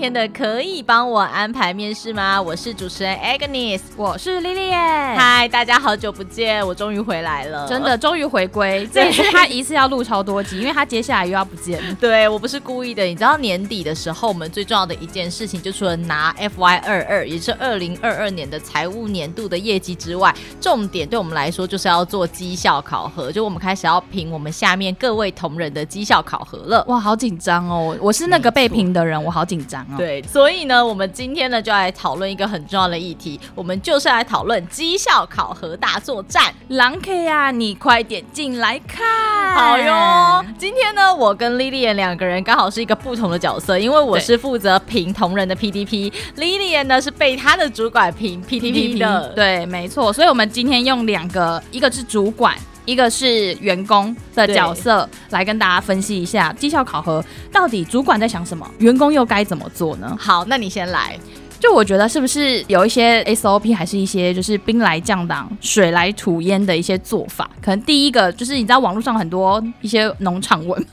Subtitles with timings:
[0.00, 2.40] 天的可以帮我安排面试吗？
[2.40, 5.14] 我是主持人 Agnes，我是 Lilian。
[5.14, 8.88] 嗨，大家好久不见，我终于回来了，真的终于回归。
[8.92, 11.94] 这次他一次要录超多集，因为他接下来又要不见。
[11.96, 26.82] 对，我不是故意的，你知道年底的时候，我们最重要的一件事情，就除了拿 FY 二二，也是二零二二年的财务年度的业绩之外，重点对我们来说就是要做绩效考核，就我们开始要评我们下面各位同仁的绩效考核了。
[26.88, 27.94] 哇，好紧张哦！
[28.00, 29.30] 我是那个被评的人，我。
[29.30, 29.96] 好紧张哦！
[29.96, 36.52] 对，所以呢，我们今天呢就来讨论一个很重要的议题，我们就是来讨论绩效考核大作战。
[36.68, 39.54] 狼 K 啊，你快点进来看！
[39.54, 49.32] 好哟，今天呢，我跟 Lilian 两个人刚好是一个不同的角色，因为我是负责评同仁的 PDP，Lilian 呢是被他的主管评 PDP 的。
[49.34, 50.12] 对，没错。
[50.12, 52.56] 所以我们今天用两个，一个是主管。
[52.90, 60.16] 一个是员工的角色，来跟大家分析一下绩效考核到底主管在想什么，员工又该怎么做呢？
[60.18, 61.18] 好，那你先来。
[61.60, 67.50] 就我觉得是不是有一些 SOP，还是一些就是兵来将挡，水来土掩的一些做法？
[67.60, 70.86] 可能第一个就是你知道网络上很多一些农场文。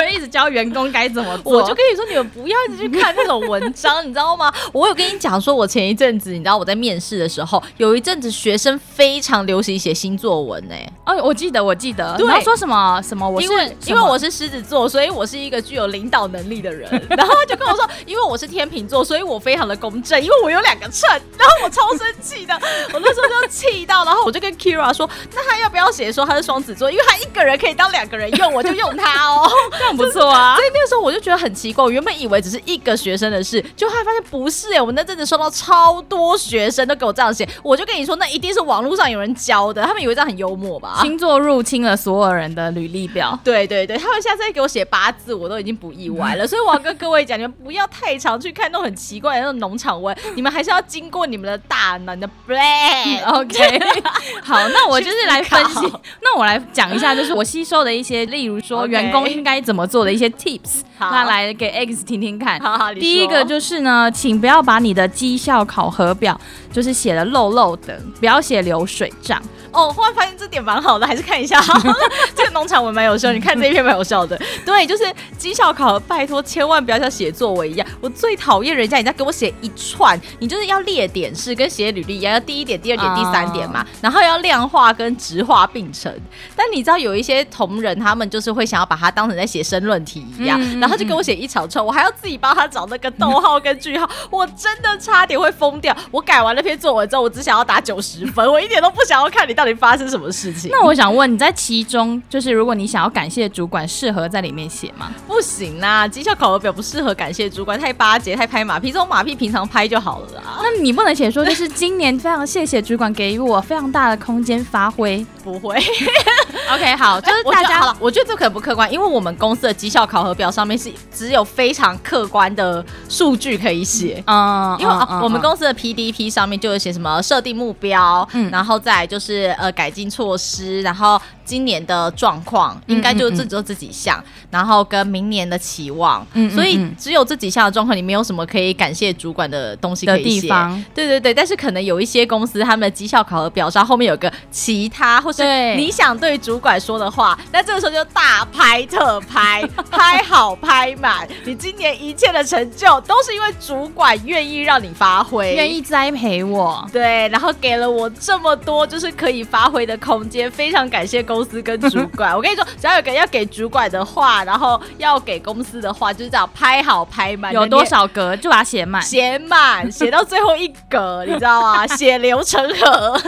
[0.00, 4.52] 会一直教员工该怎么做， 我就跟你说，你们不要一直去看那种文章，你知道吗？
[4.72, 10.92] 我有跟你讲说，我前一阵子，你知道我在面试的时候，有一阵子学生非常流行写新作文呢、欸。
[11.06, 13.28] 哦，我记得，我记得，你要说什么什么？
[13.28, 16.90] 我是因为因为我是狮子座，所以我是一个具有领导能力的人。
[17.10, 21.08] 然后他就跟我说，因为我是天秤座，所以我非常的公正，因为我有两个秤。
[21.38, 22.54] 然后我超生气的，
[22.92, 26.90] 我那时候就气到，然后我就跟 Kira 说，那他要不要写说他是双子座？
[26.90, 29.48] 因为他一个人可以当两个人用，我就用他哦。
[29.88, 40.98] 很不错啊，所以那个时候我就觉得很奇怪，我原本以为只是一个学生的事，就后来发现不是哎、欸，我那阵子收到超多学生都给我这样写，我就跟你说，那一定是网络上有人教的，他们以为这样很幽默吧？
[41.02, 46.46] 星座入侵了所有人的履历表，对对对，他们下次再给我写八字，我都已经不意外了。
[46.48, 53.80] 所以我要跟各位讲，你们不要太常去看那种很奇怪的那种农场文，你们还是要经过你们的大脑的 brain，OK？
[54.42, 62.60] 好，那我就是来分析，那我来讲一下，就是我吸收的一些，例如说员工应该怎么做的一些 tips，那来给 X 听听看。
[62.60, 66.40] 好好，第一个就是呢，请不要把你的绩效考核表
[66.72, 69.42] 就是写的漏漏的，不要写流水账。
[69.76, 71.60] 哦，忽然发现这点蛮好的，还是看一下
[72.34, 73.30] 这个农场文蛮有效。
[73.30, 74.40] 你看这一篇蛮有效的。
[74.64, 75.04] 对，就是
[75.36, 77.86] 绩效考核，拜托千万不要像写作文一样。
[78.00, 86.10] 我最讨厌人家，人家给我写一串，你就是要列点式，跟写履历一样，要第一点、第二点、第三点嘛，然后要量化跟直化并成。
[86.56, 95.94] 但你知道有一些同仁，他们就是会想要把它当成在写申论题一样，然后就给我写一长串，我还要自己帮他找那个逗号跟句号，我真的差点会疯掉。
[96.10, 100.70] 我改完那篇作文之后，我只想要打九十分，我一点都不想要看你到底发生什么事情？
[100.72, 105.10] 那我想问你在其中，就是如果你想要感谢主管，适合在里面写吗？
[105.26, 108.90] 不行啊，绩效考核表不适合感谢主管，太巴结，太拍马屁。
[108.92, 110.60] 这种马屁平常拍就好了啊。
[110.62, 115.24] 那你不能写说，就是今年非常谢谢主管给予我非常大的空间发挥。
[115.44, 115.76] 不会。
[116.72, 117.96] OK，好，就是大家好了。
[118.00, 124.22] 我觉得这可能不客观，因为我们公司的绩效考核表上面是只有非常客观的数据可以写。
[124.26, 129.06] 嗯，因为、嗯、我们公司的 PDP 上面就有写什么设定目标，嗯，然后再来
[129.46, 140.48] 就是呃改进措施，然后今年的状况应该就自己做这几项，然后跟明年的期望，嗯，所以只有这几项的状况，你没有什么可以感谢主管的东西可以写。
[140.94, 162.34] 对对对，但是可能有一些公司他们的绩效考核表上后面有个其他，或是你想对主管说的话，那这个时候就大拍特拍， 拍好拍满，你今年一切的成就都是因为主管愿意让你发挥，愿意栽培我，对，然后给了我这么多就是可以发挥的空间，非常感谢公司跟主管。
[162.36, 171.86] 我跟你说，只要有个要给主管的话，然后要给公司的话，就是这样拍好拍满，有多少格就把它写满，写满，写到最后一格，你知道吗？
[171.86, 173.20] 血流成河，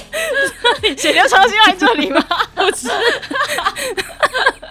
[0.96, 2.24] 血流成河是在这里吗？
[2.54, 2.88] 不是。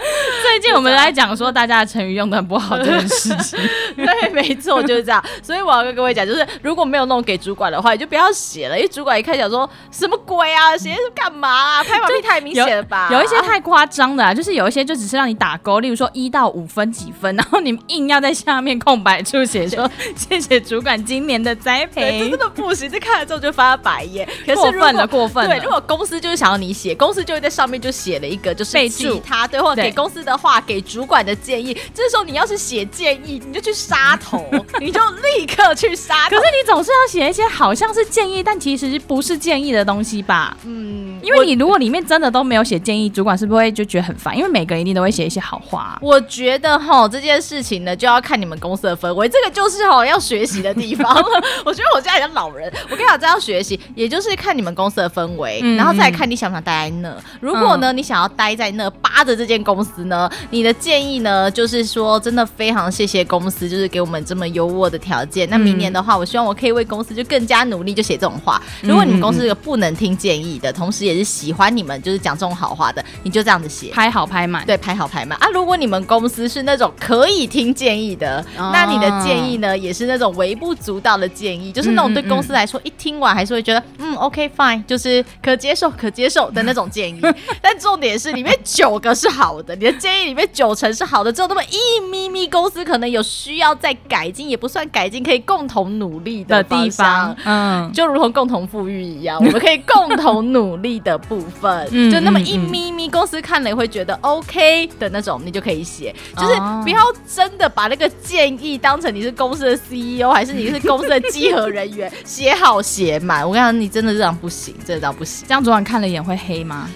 [0.44, 3.60] 最近我们来讲说大家的成语用的很不好这件事情。
[3.96, 5.24] 对，没错，就是这样。
[5.42, 11.84] 所以我要跟各位讲，就是如果没有弄给主管的话，你就不要写了，因为主管一看讲说什么鬼啊，写是干嘛啊？
[11.84, 13.10] 拍马屁太明显了吧？
[13.12, 22.90] 有，有一些太夸张的，啊，就是有一些就只是让你打勾，例如说一到五分几分，然后你们硬要在下面空白处写说 谢谢主管今年的栽培，这真的不行。
[22.90, 25.56] 这看了之后就发白眼，可是过分了，过分了。
[25.56, 31.76] 对，如果公司就是想要你写，公司就会在上面就写了一个就是备注他对，或者给公司的话给主管的建议。
[31.94, 34.46] 这时候你要是写建议，你就去杀头，
[34.80, 35.00] 你就
[35.38, 36.28] 立刻去杀。
[36.30, 40.56] 可是你总是要写一些好像是建议，但其实不是建议的东西吧？
[40.66, 44.38] 嗯，因为你如果里面真的都没有写建议，主管是不是会就觉得很烦？
[44.38, 46.00] 因为每个人一定都会写一些好话啊。
[46.02, 51.14] 我觉得哈，这件事情呢，就要看你们公司的氛围，这个就是哈要学习的地方。
[51.66, 57.16] 我觉得我家里的老人，我跟你讲，这要学习，也就是看你们公司的氛围，然后再看你想不想待在那。
[57.40, 65.50] 如果呢，嗯、你想要待在那，扒着这间公司呢，你的建议呢，就是说真的非常谢谢公司，就是给我们这么优渥的条件。
[65.50, 68.62] 那明年的话，我希望我可以为公司就更加努力，就写这种话。
[68.82, 75.48] 如果你们公司是个不能听建议的，同时也是喜欢你们，就是讲这种好话的，你就这样子写，拍好拍满，对，拍好拍满啊。
[75.54, 87.22] 如果你们公司是那种可以听建议的，哦、那你的建议呢，也是那种微不足道的建议，就是那种对公司来说，一听完还是会觉得嗯，OK fine，就是可接受、可接受的那种建议。
[87.62, 97.36] 但重点是里面九个是好的，你的建议里面九成是好的，只有那么一咪咪公司可能有需要再改进，也不算改进，可以共同努力的地方。
[97.46, 113.48] 嗯，就如同共同富裕一样，我们可以共同努力的部分， 就那么一咪咪公司看了也会觉得 OK 的那种，你就可以写，就是不要真的把那个建议当成你是公司的 CEO，还是你是公司的稽核人员， 写好写满。
[113.48, 115.46] 我跟你讲，你真的这样不行，真的这样不行。
[115.48, 116.90] 这样昨晚看了眼会黑吗？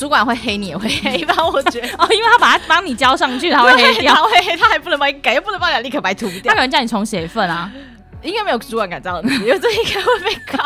[0.00, 1.34] 主管会黑你也会黑吧？
[1.52, 6.50] 我觉得 哦，因为他把它帮你交上去，他会黑掉，他会黑，他还不能帮你改，又不能帮你立刻把它涂掉。
[6.50, 7.70] 他可能叫你重写一份啊。
[8.22, 10.64] 应该没有主管敢这样子， 因为这应该会被告。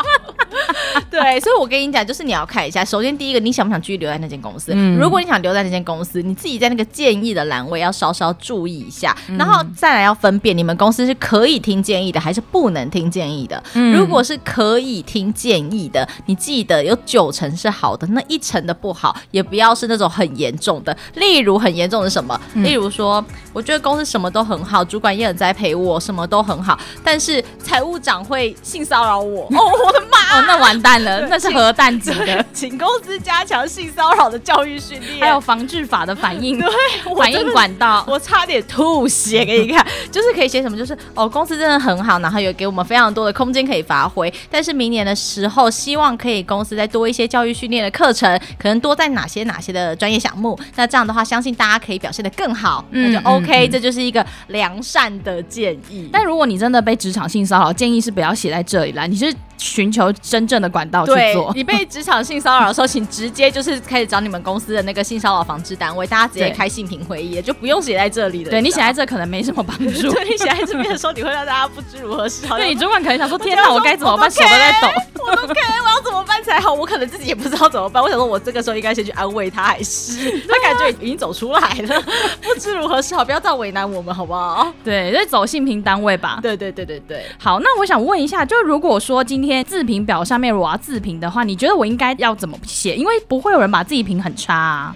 [1.09, 2.83] 对，所以我跟你讲，就是你要看一下。
[2.83, 4.71] 首先，第一个，你想不想继续留在那间公司？
[4.75, 13.61] 嗯、如果你想留在那间公司，你自己在那个建议的栏位要稍稍注意一下，嗯、然后再来要分辨你们公司是可以听建议的，还是不能听建议的。
[13.73, 20.95] 嗯、如果是可以听建议的，你记得有九成是好的，那一成的不好，也不要是那种很严重的。
[21.15, 22.39] 例如很严重的什么？
[22.53, 27.43] 嗯、例如说，我觉得公司什么都很好，主管也很栽培我，什么都很好，但是。
[27.63, 29.43] 财务长会性骚扰我。
[29.55, 30.37] 哦，我的妈！
[30.37, 36.67] 哦，那完蛋了，那是核弹级的，请公司加强性骚扰的教育训练，还有防治法的反应，对，
[37.15, 56.09] 反应管道，我差点吐血给你看，就是可以写什么，就是哦，公司真的很好，然后有给我们非常多的空间可以发挥，但是明年的时候，希望可以公司再多一些教育训练的课程，可能多在哪些哪些的专业项目，那这样的话，相信大家可以表现得更好，那就 OK，这就是一个良善的建议。
[56.11, 59.25] 但如果你真的被职场性骚扰，建议是不要写在这里啦，你是
[59.57, 61.51] 寻求真正的管道去做。
[61.55, 68.51] 你被 职场性骚扰的时候，请直接就是开始找你们公司的那个性骚扰防治单位，大家直接开性平会议，就不用写在这里的。
[68.51, 70.11] 对，你写在这可能没什么帮助。
[70.13, 72.57] 对，你写在这边的时候，你会让大家不知如何是好。
[72.59, 74.29] 对，你主管可能想说：“天哪，我该怎么办？
[74.29, 74.87] 手都在抖，
[75.27, 76.73] 我都 care，我要怎么办才好？
[76.73, 78.01] 我可能自己也不知道怎么办。
[78.01, 82.01] 我想说，我这个时候应该先去安慰他，还是他感觉已经走出来了，
[82.41, 83.23] 不知如何是好？
[83.23, 84.71] 不要再为难我们，好不好？
[84.83, 86.39] 对，就走性平单位吧。
[86.41, 87.25] 对对对对对。
[87.37, 92.95] 好，那我想问一下，就如果说今天自评表上面我要自评的话，你觉得我应该要怎么写？
[92.95, 94.95] 因为不会有人把自己评很差啊。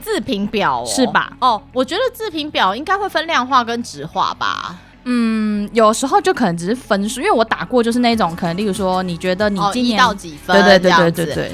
[0.00, 1.32] 自评表、哦、是吧？
[1.40, 4.76] 哦，我觉得自评表应该会分量化跟质化吧。
[5.04, 11.52] 嗯，有时候就可能只是分数，因为我打过就是那种可能，例如说你觉得你今年、哦、到几分，对对对对对对。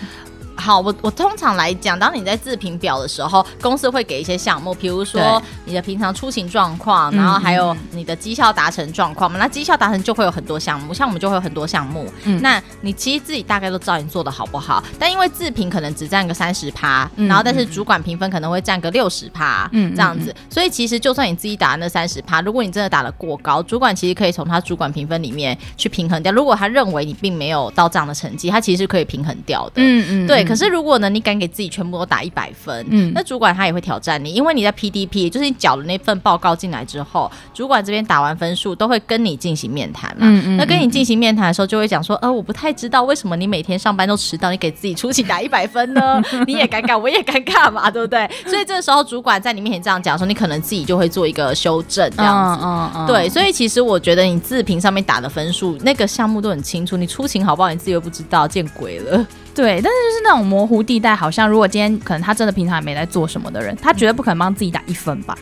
[0.57, 9.39] 好，我我通常来讲，当你在自评表的时候，公司会给一些项目，比如说你的平常出行状况，然后还有你的绩效达成状况嘛。
[9.39, 12.07] 那绩效达成就会有很多项目，像我们就会有很多项目。
[12.25, 20.35] 嗯，那你其实自己大概都知道你做的好不好，但因为自评可能只占个三十趴，然后但是主管评分可能会占个六十趴，嗯，这样子。
[20.51, 26.31] 所以其实就算你自己打的那三十趴，如果你真的打得过高，主管其实可以从他主管评分里面去平衡掉。
[26.31, 29.75] 如果他认为你并没有到这样的成绩，他其实是可以平衡掉的。
[29.77, 30.42] 嗯嗯，对。
[30.45, 46.23] 可是如果呢，你敢给自己全部都打一百分，嗯，那主管他也会挑战你，因为你在 PDP，就是你缴了那份报告进来之后，主管这边打完分数都会跟你进行面谈嘛，嗯嗯，那跟你进行面谈的时候，就会讲说，呃，我不太知道为什么你每天上班都迟到，你给自己出勤打一百分呢？
[46.47, 48.29] 你也尴尬，我也尴尬嘛，对不对？
[48.47, 53.29] 所以这个时候主管在你面前这样讲的时候，你可能自己就会做一个修正，这样子，嗯嗯，对。
[53.29, 59.27] 所以其实我觉得你自评上面打的分数，那个项目都很清楚，你出勤好不好，你自己又不知道，见鬼了。
[59.55, 65.37] 对，但是就是那种模糊地带，好像如果今天可能他真的平常也没在做什么的人，他绝对不可能帮自己打一分吧？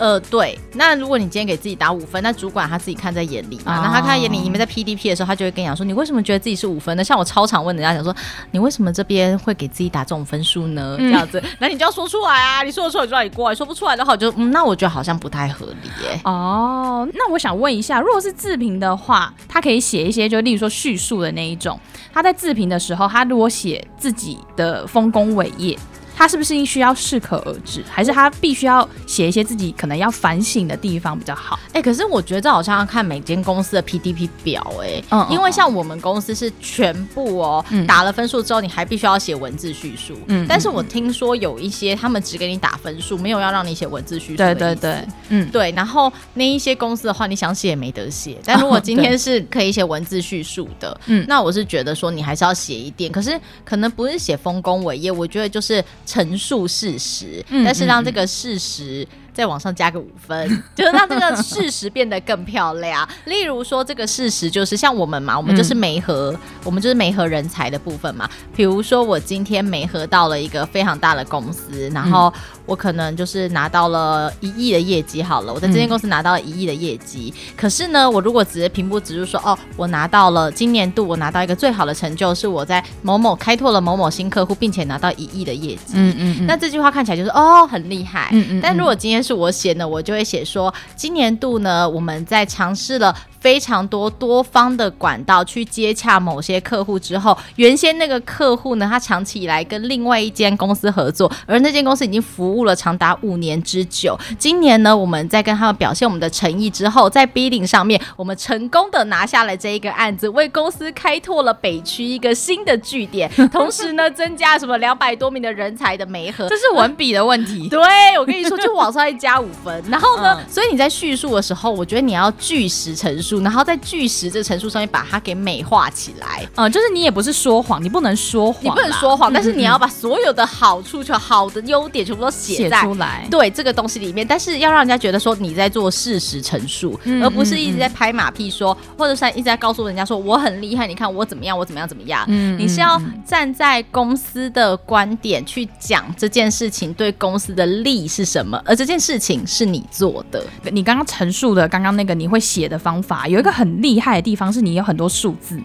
[0.00, 0.58] 呃，对。
[0.72, 3.78] 那如果你今天给自己打五分，那主管他自己看在眼里嘛。
[3.78, 7.04] 哦、那他看在眼里，你们在 PDP 的时候，他就会跟你讲说，你为什么觉得自己是五分呢？
[7.04, 8.16] 像我超常问人家讲说，
[8.50, 10.96] 你为什么这边会给自己打这种分数呢？
[10.98, 12.62] 这样子，那、嗯、你就要说出来啊！
[12.62, 16.18] 你说得出来就让你过来，说不出来的话，就嗯，那我觉得好像不太合理耶。
[16.24, 21.78] 哦，那我想问一下，如果是自评的话，他可以写一些，就例如说叙述的那一种。
[22.12, 25.78] 他在自评的时候，他如果写自己的丰功伟业。
[26.20, 31.58] 他是不是需要适可而止，还是他必须要写一些自己可能要反省的地方比较好？
[31.68, 40.14] 哎、欸，可是我觉得这好像要看每间公司的 PDP 表、欸，哎，嗯，因为像我们公司是全部哦、喔，嗯、打了分数之后，你还必须要写文字叙述。
[40.26, 44.36] 嗯，但是我听说有一些他们只给你打分数，没有要让你写文字叙述。
[44.36, 45.72] 对对对，嗯，对。
[45.74, 48.36] 然后那一些公司的话，你想写也没得写。
[48.44, 53.10] 但如果今天是可以写文字叙述的，嗯，那我是觉得说你还是要写一点。
[53.10, 59.06] 可是可能不是写丰功伟业，我觉得就是陈述事实，但是让这个事实。
[59.32, 63.08] 再往上加个五分， 就是让这个事实变得更漂亮。
[63.26, 68.28] 例如说，这个事实就是像我们嘛，我们就是媒合，嗯、我们就是媒合人才的部分嘛。
[68.54, 72.32] 比如说，我今天媒合到了一个非常大的公司，然后
[72.66, 75.22] 我可能就是拿到了一亿的业绩。
[75.22, 77.32] 好了，我在这间公司拿到了一亿的业绩。
[77.34, 85.92] 嗯、可是呢，我如果只是平铺直述说，哦，我拿到了今年度我拿到一个最好的成就，是我在某某开拓了某某新客户，并且拿到一亿的业绩。
[85.94, 88.28] 嗯嗯，嗯那这句话看起来就是哦，很厉害。
[88.32, 88.60] 嗯，嗯嗯。
[88.62, 93.14] 但如果今天但是我写呢，我就会写说，今年度呢，我们在尝试了。
[93.40, 104.18] 非常多多方的管道去接洽某些客户之后，原先那个客户呢，他长期以来跟另外一间公司合作，而那间公司已经服务了长达五年之久。
[104.38, 116.46] 今年呢，我们在跟他们表现我们的诚意之后，在 bidding 上面，我们成功的拿下了这一个案子，为公司开拓了北区一个新的据点， 同时呢，增加什么两百多名的人才的媒合。
[116.50, 117.70] 这是文笔的问题。
[117.70, 117.80] 对，
[118.18, 119.82] 我跟你说，就往上再加五分。
[119.88, 123.29] 然后呢，嗯、所以你在叙述的时候，我觉得你要据实陈述。
[123.38, 153.19] 然后在句实这个陈述上面把它给美化起来，嗯，就是你也不是说谎，你不能说谎，你不能说谎，但是你要把所有的好处、就好的优点全部都写出来，对这个东西里面，但是要让人家觉得说你在做事实陈述，而不是一直在拍马屁说，或者是一直在告诉人家说我很厉害，你看我怎么样，我怎么样怎么样，嗯，你是要站在公司的观点去讲这件事情对公司的利是什么，而这件事情是你做的，你刚刚陈述的刚刚那个你会写的方法。
[153.28, 155.60] 有一个很厉害的地方是你有很多数字。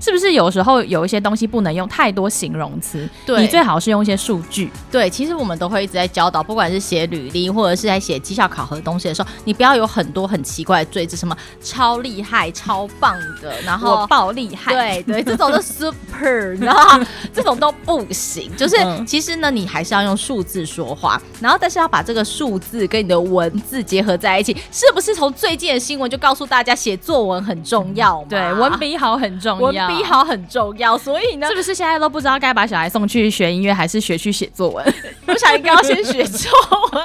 [0.00, 3.08] 是不是有时候有一些东西不能用太多形容词？
[3.26, 4.70] 对，你最好是用一些数据。
[4.90, 17.00] 对，其实我们都会一直在教导，不管是写履历或者是在写绩效考核的东西的时候，你不要有很多很奇怪的罪字，什么超厉害、超棒的，然后爆厉害，对对， 这种都 super，然后
[17.32, 18.50] 这种都不行。
[18.56, 18.76] 就是
[19.06, 24.56] 其实呢，你还是要用数字说话，然后但是要把这个数字跟你的文字结合在一起。
[24.72, 28.24] 是不是从最近的新闻就告诉大家写作文很重要？
[28.28, 29.89] 对，文笔好很重要。
[29.96, 34.94] 笔好很重要，所以呢，是不是现在都不知道该把小孩送去学音乐，还是学去写作文？
[35.26, 36.50] 我想应该要先学作
[36.92, 37.04] 文，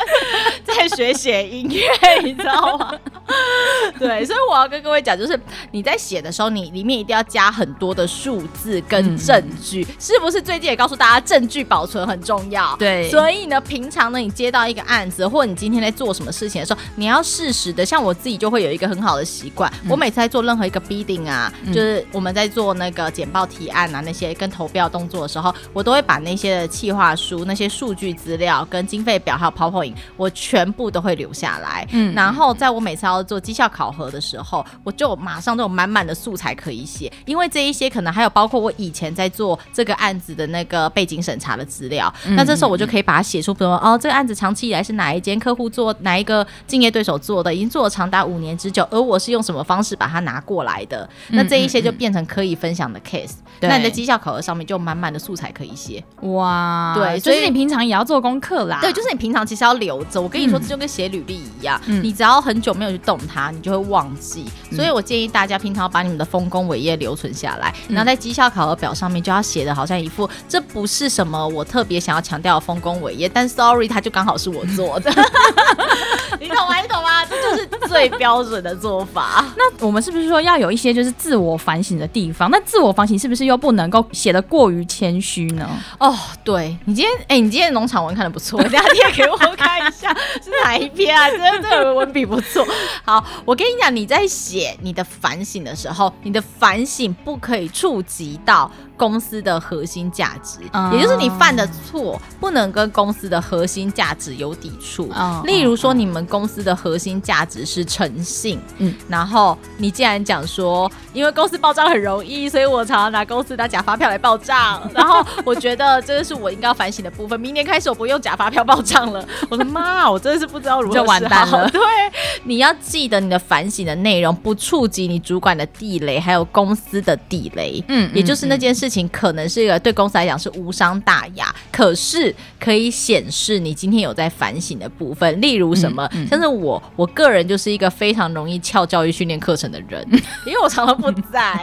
[0.64, 2.94] 再学写音乐，你知道吗？
[4.00, 5.40] 对，所以我要跟各位讲，就是
[5.72, 10.42] 你在写的时候，你里面一定要加很多的数字跟证据，嗯、是不是？
[10.42, 12.76] 最近也告诉大家，证据保存很重要。
[12.78, 17.84] 对，所以呢，平常呢，你接到一个案子，或者你今天在做什么事情的时候，你要适时的。
[17.86, 31.88] 像我自己就会有一个很好的习惯，嗯、我每次在做任何一个 bidding 啊，嗯、就是我们在做那个简报提案啊，那些跟投标动作的时候，我都会把那些的企划书、那些数据资料、跟经费表还有 PowerPoint，我全部都会留下来。
[31.92, 42.14] 嗯，然后在我每次要做绩效考核的时候，我就马上都有满满的素材可以写，因为这一些可能还有包括我以前在做这个案子的那个背景审查的资料。
[42.26, 51.08] 嗯、那这时候我就可以把它写出，比如说哦，这个案子长期以来是哪一间客户做，哪一个竞业对手做的，已经做了长达五年之久，而我是用什么方式把它拿过来的？
[51.30, 53.34] 那这一些就变成可以分享的 case。
[53.58, 56.04] 对那你的绩效考核上面就满满的素材可以写。
[56.22, 58.80] 哇，对，所以你平常也要做功课啦。
[58.82, 60.22] 对，就是你平常其实要留着。
[60.22, 64.46] 我跟你说，这就跟写履历一样，嗯、你只要很久没有去动它，你就会忘记。
[64.72, 75.10] 嗯、所以我建议大家平常要把你们的丰功伟业留存下来，嗯、然后在绩效考核表上面就要写的好像一副这不是什么我特别想要强调的丰功伟业，但 sorry，它就刚好是我做的。
[76.42, 76.82] 你懂吗？
[76.82, 77.24] 你懂吗？
[77.26, 79.46] 这就是最标准的做法。
[79.56, 82.52] 那我们是不是说要有一些就是自我反省的地方？
[82.56, 83.44] 那自我反省是不是？
[83.44, 85.70] 又不能够写的过于谦虚呢？
[86.00, 90.10] 哦，对你今天，哎、欸，你今天农场文看的不错，等下贴给我看一下
[90.42, 91.30] 是哪一篇啊？
[91.30, 92.66] 真的，这个文笔不错。
[93.04, 105.12] 好，我跟你讲，你在写你的反省的时候，你的反省不可以触及到公司的核心价值，嗯、也就是你犯的错不能跟公司的核心价值有抵触。
[105.14, 117.40] 嗯、例如说，你们公司的核心价值是诚信，嗯，然后你既然讲说，因为公司包装很容易，所以我常常拿公司拿假发票来报账，然后我觉得这个是我应该要反省的部分。
[117.40, 119.26] 明年开始我不用假发票报账了。
[119.50, 121.70] 我的妈，我真的是不知道如何就完蛋了。
[121.70, 121.82] 对，
[122.44, 140.06] 你要记得你的反省的内容不触及你主管的地雷，还有公司的地雷，嗯，也就是那件事情可能是一个对公司来讲是无伤大雅，可是可以显示你今天有在反省的部分，例如什么，嗯嗯、像是我我个人就是一个非常容易翘教育训练课程的人，
[140.46, 141.54] 因为我常常不在，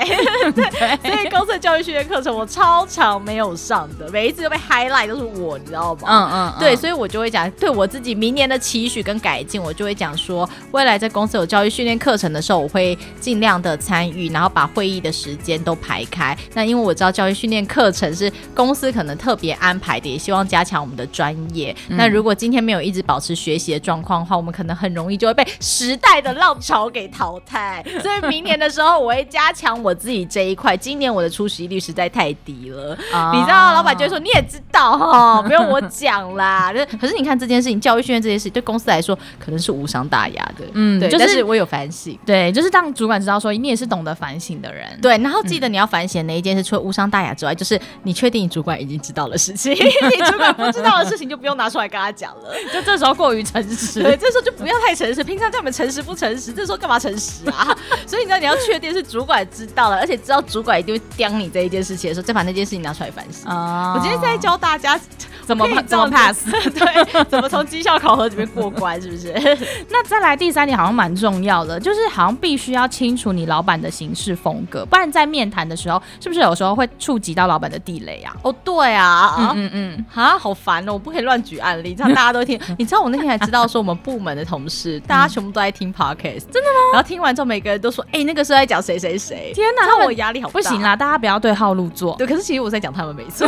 [0.55, 0.65] 对，
[1.03, 6.01] 所以公司的教育训练课程我超常没有上的，每一次都被 highlight 都是我，你知道吗？
[6.07, 16.37] 嗯嗯，对，所以我就会讲，对我自己明年的期许跟改进，我就会讲说，未来在公司有教育训练课程的时候，我会尽量的参与，然后把会议的时间都排开。
[16.55, 21.75] 那因为我知道教育训练课程是公司可能特别安排的，也希望加强我们的专业。
[21.89, 27.85] 嗯、那如果今天没有一直保持学习的状况的话，我们可能很容易就会被时代的浪潮给淘汰。
[28.03, 30.77] 所以明年的时候，我会加强我自己这一块。
[30.77, 36.73] 今年我的出席率实在太低了，哦、你知道，老板就会说你也知道哈，不用我讲啦。
[37.01, 40.65] 可是你看这件事情，教育训练这件事情对公司来说可能是无伤大雅的。
[40.75, 44.87] 嗯，对，就是、但是我有反省，对，就是让主管知道说你也是懂得反省的人。
[45.01, 52.51] 对，然后记得你要反省哪一件事，除了无伤大雅之外，就是你确定你主管已经知道的事情， 你主管不知道的事情就不用拿出来跟他讲了。
[52.73, 55.23] 就这时候过于诚实，对，这时候就不要太诚实。
[55.23, 57.77] 平常叫我们诚实不诚实，这时候干嘛诚实啊？
[58.07, 63.51] 所以你知道你要确定是主管知道了，而且知道主管一定会刁你这一件事情的时候，再把那件事情拿出来反省。
[63.51, 64.99] 啊，我今天在教大家
[65.45, 69.33] 怎么怎么 pass， 对，怎么从绩效考核里面过关，是不是？
[69.91, 78.35] 那再来第三点好像蛮重要的，就是好像必须要清楚你老板的行事风格，不然在面谈的时候，是不是有时候会触及到老板的地雷啊？
[78.43, 82.59] 哦，对啊，嗯嗯嗯，啊，好烦哦，我不可以乱举案例，这样大家都听。
[82.79, 86.93] 你知道我那天还知道说我们部门的同事，大家全部都在听 podcast，真的吗？
[86.95, 89.53] 然后听完之后，每个人都说，哎，那个是在讲谁谁谁。
[89.55, 90.53] 天哪，那我压力好大。
[90.53, 92.15] 不行啦，大家不要对号入座。
[92.17, 93.47] 对，可是其实我在讲他们没错。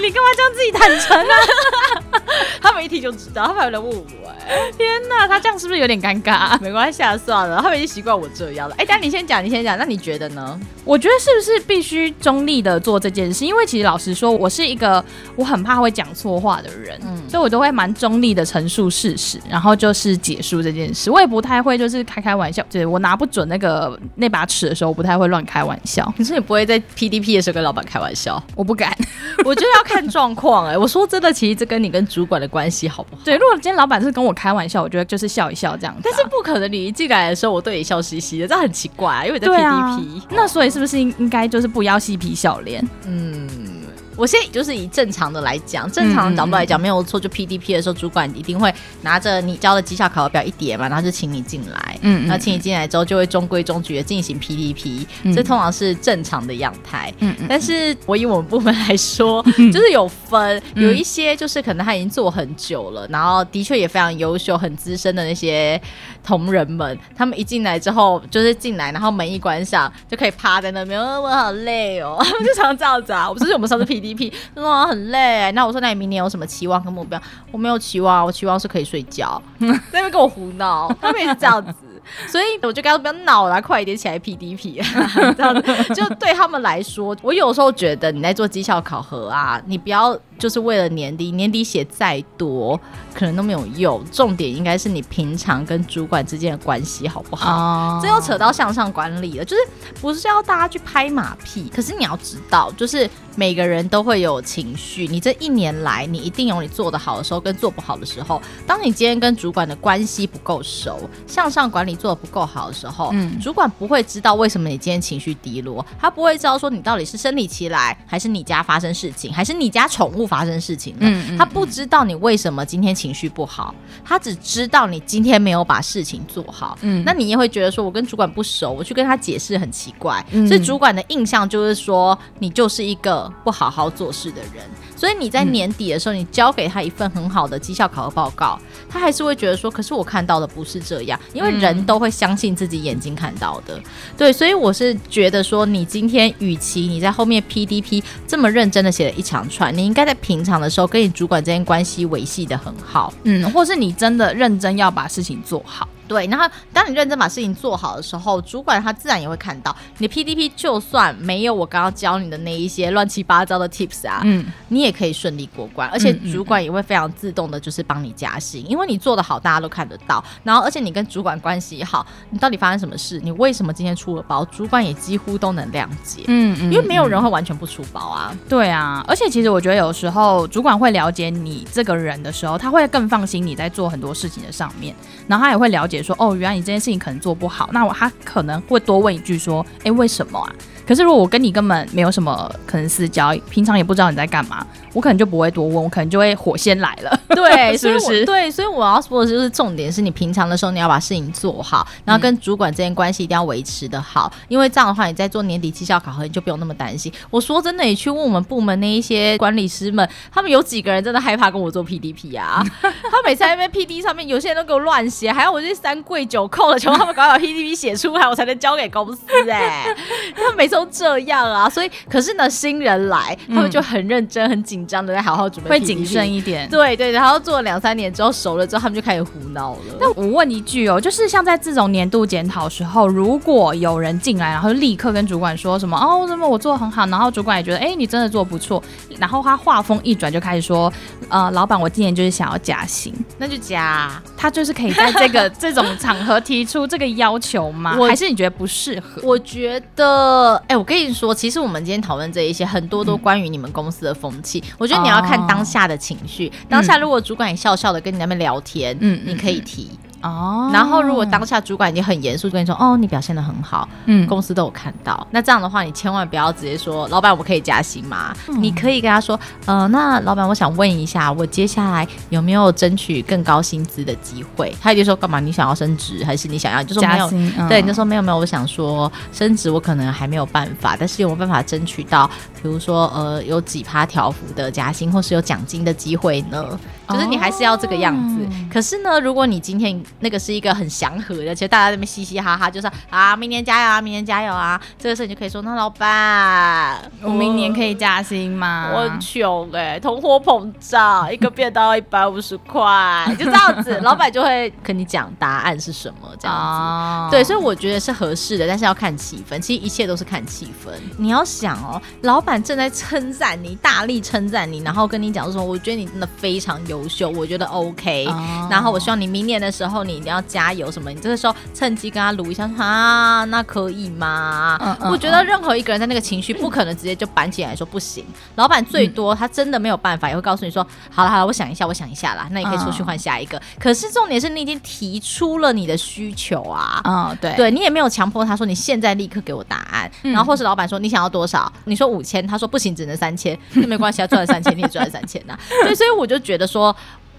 [0.00, 1.34] 你干嘛这样自己坦诚呢？
[2.62, 6.58] 他们一听就知道，他们有人问我，哎，天哪，他这样是不是有点尴尬？
[6.60, 8.74] 没关系啊，算了，他们已经习惯我这样了。
[8.78, 10.58] 哎，但你先讲，你先讲，那你觉得呢？
[10.84, 13.44] 我觉得是不是必须中立的做这件事？
[13.44, 15.04] 因为其实老实说，我是一个
[15.36, 21.10] 我很怕会讲错话的人，嗯，所以我都会蛮中立的陈述事实，然后就是结束这件事。
[21.10, 26.12] 我也不太会就是开开玩笑，对，我拿不准那个那把尺的时候，我不太会乱开玩笑。
[26.16, 28.42] 可是你不会在 PDP 的时候跟老板开玩笑？
[28.54, 28.96] 我不敢，
[29.44, 30.66] 我觉得要看状况。
[30.66, 33.22] 哎，我说真的，其实这跟你跟主管的关系好不好？
[33.24, 35.96] 对，如果今天老板是跟我开玩笑，我觉得就是笑一笑这样。
[36.02, 40.26] 但是不可能，你一进来的时候我对你笑嘻嘻的，这很奇怪，啊，因为你在 PDP，啊。
[40.30, 42.86] 那所以是不是应应该就是不要嬉皮笑脸？
[43.06, 43.79] 嗯。
[44.20, 47.18] 我现在就是以正常的来讲，正常的角度来讲没有错。
[47.18, 51.98] 就 PDP 的时候，主管一定会拿着你交的绩效考核表一叠嘛，然后就请你进来。
[52.02, 57.10] 嗯，然后请你进来之后，就会中规中矩的进行 PDP，这通常是正常的样态。
[57.20, 65.80] 嗯，嗯但是我以我们部门来说， 就是有分，有一些就是可能他已经做很久了，然后的确也非常优秀、很资深的那些
[66.22, 73.26] 同仁们，他们一进来之后就是进来，然后门一关上就可以趴在那边，我好累哦， 就常常这样子啊。
[73.26, 74.09] 我不是我们上次 PDP。
[74.54, 77.20] 他说很累，那我说，那你明年有什么期望跟目标？
[77.50, 79.40] 我没有期望，我期望是可以睡觉。
[79.58, 84.82] 在那边跟我胡闹，他们也是这样子，所以我就跟他说不要闹了，快一点起来 PDP。
[85.36, 90.18] 这样子就对他们来说，我有时候觉得你在做绩效考核啊，你不要。
[90.40, 92.80] 就是为了年底，年底写再多
[93.14, 94.02] 可能都没有用。
[94.10, 98.02] 重点应该是你平常跟主管之间的关系好不好？Oh.
[98.02, 99.44] 这又扯到向上管理了。
[99.44, 99.62] 就是
[100.00, 105.06] 不是要大家去拍马屁，可是你要知道，就是每个人都会有情绪。
[105.06, 108.40] 你这一年来，你一定有你做得好的时候跟做不好的时候。
[108.66, 120.29] 当你今天跟主管的关系不够熟，向上管理做得不够好的时候，嗯，主管不会知道为什么你今天情绪低落，他不会知道说你到底是生理期来，还是你家发生事情，还是你家宠物。
[120.30, 126.78] 发生事情了，嗯嗯、他不知道你为什么今天情绪不好，他只知道你今天没有把事情做好。
[126.82, 134.64] 嗯，那你也会觉得说，我跟主管不熟，我去跟他解释很奇怪，嗯、所以主管的印象就是说，你就是一个不好好做事的人。
[135.00, 143.80] 所以你在年底的时候，你交给他一份很好的绩效考核报告，他还是会觉得说，可是我看到的不是这样，因为人都会相信自己眼睛看到的。
[144.14, 155.88] 对，所以我是觉得说，你今天与其你在后面 PDP 这么认真的写了一长串，你应该在平常的时候跟你主管之间关系维系的很好，嗯，或是你真的认真要把事情做好。
[156.10, 170.24] 对，然后当你认真把事情做好的时候，主管他自然也会看到你的 PDP，就算没有我刚刚教你的那一些乱七八糟的 tips 啊，嗯，你也可以顺利过关，而且主管也会非常自动的，就是帮你加薪，因为你做的好，大家都看得到。
[170.42, 178.36] 然后，而且你跟主管关系好，你到底发生什么事，你为什么今天出了包，主管也几乎都能谅解，嗯嗯，因为没有人会完全不出包啊。
[178.48, 184.92] 对啊，而且其实我觉得有时候主管会了解你这个人的时候，他会更放心你在做很多事情的上面，
[185.28, 185.99] 然后他也会了解。
[186.02, 190.52] 说哦，原来你这件事情可能做不好，那我他可能会多问一句说，哎，为什么啊？
[190.86, 197.20] 可是如果我跟你根本没有什么可能私交，平常也不知道你在干嘛，我可能就不会多问，我可能就会火先来了。
[197.28, 198.24] 对， 是不是？
[198.24, 207.12] 对，所以我要说的就是重点是你平常的时候你要把事情做好，然后跟主管之间关系一定要维持的好，因为这样的话你在做年底绩效考核你就不用那么担心。
[207.30, 212.64] 我说真的，你去问我们部门那一些管理师们，他们有几个人真的害怕跟我做 PDP 啊？
[212.82, 219.96] 他每次在那边 PD 上面，有些人都给我乱写，还要我这三跪九叩的求他们赶快把 PDP 写出来，我才能交给公司哎、欸。
[220.34, 221.60] 他们每次都这样啊。
[221.60, 226.68] 啊，所以可是呢，新人来，他们就很认真、很紧张的在好好准备，会谨慎一点。
[226.68, 229.80] 对对，然后做了两三年之后熟了之后，他们就开始胡闹了。
[230.00, 238.82] 那我问一句哦，就是像在这种年度检讨时候，如果有人进来，然后立刻跟主管说什么哦，什么我做的很好，然后主管也觉得哎，你真的做不错，
[239.18, 240.92] 然后他话锋一转就开始说，
[241.28, 244.10] 呃，老板，我今年就是想要加薪，那就加。
[244.36, 247.96] 他就是可以在这个这种场合提出这个要求吗？
[248.08, 249.20] 还是你觉得不适合？
[249.22, 251.34] 我觉得，哎，我跟你说。
[251.34, 254.62] 其实我们今天讨论这一些，很多都关于你们公司的风气。
[254.70, 256.48] 嗯、我觉得你要看当下的情绪。
[256.48, 259.90] 哦、当下如果主管也笑笑的跟你那边聊天，嗯，你可以提。
[260.22, 268.34] 哦，然后如果当下主管已经很严肃跟你说，哦，你表现的很好，嗯，公司都有看到，那这样的话，你千万不要直接说，老板，我可以加薪吗？
[268.48, 274.74] 嗯、你可以跟他说，呃，那老板，我想问一下，我接下来有没有争取更高薪资的机会？
[274.80, 275.40] 他一定说，干嘛？
[275.40, 276.82] 你想要升职，还是你想要？
[276.82, 282.28] 就说没有，嗯、对，你就说没有没有，我想说升职，我可能还没有办法，但是有没有办法争取到，
[282.62, 286.78] 比如说呃，有几趴条幅的加薪，或是有奖金的机会呢？
[287.10, 288.44] 就是你还是要这个样子。
[288.44, 298.90] 哦、可是呢，如果你今天那个是一个很祥和的，其实大家在那边嘻嘻哈哈，就是啊，明年加油啊，明年加油啊，这个时候你就可以说，那老板，我明年可以加薪吗？
[298.94, 306.60] 我很穷哎、欸，通货膨胀，一个便当一百五十块，就这样子，老板就会跟你讲答案是什么这样子。
[306.60, 309.58] 哦、对，所以我觉得是合适的，但是要看气氛。
[309.58, 310.90] 其实一切都是看气氛。
[311.16, 321.10] 你要想哦，老板正在称赞你，大力称赞你，然后跟你讲说，我觉得你真的非常优秀，我觉得 OK，、哦、然后我希望你明年的时候你一定要加油什么？
[321.10, 324.78] 你这个时候趁机跟他撸一下，啊，那可以吗？
[324.80, 328.24] 嗯嗯、我觉得任何一个人在那个情绪不可能直接就板起来说不行。
[328.28, 333.58] 嗯、老板最多他真的没有办法，也会告诉你说，好了好了，我想一下，我想一下啦，那你可以出去换下一个。
[333.58, 345.58] 嗯、可是重点是你已经提出了你的需求啊，嗯，对，对你也没有强迫他说你现在立刻给我答案，嗯、然后或是老板说你想要多少，你说五千，他说不行，只能三千，那没关系，他赚了三千，你也赚了三千呐、啊。
[345.82, 346.89] 对，所以我就觉得说。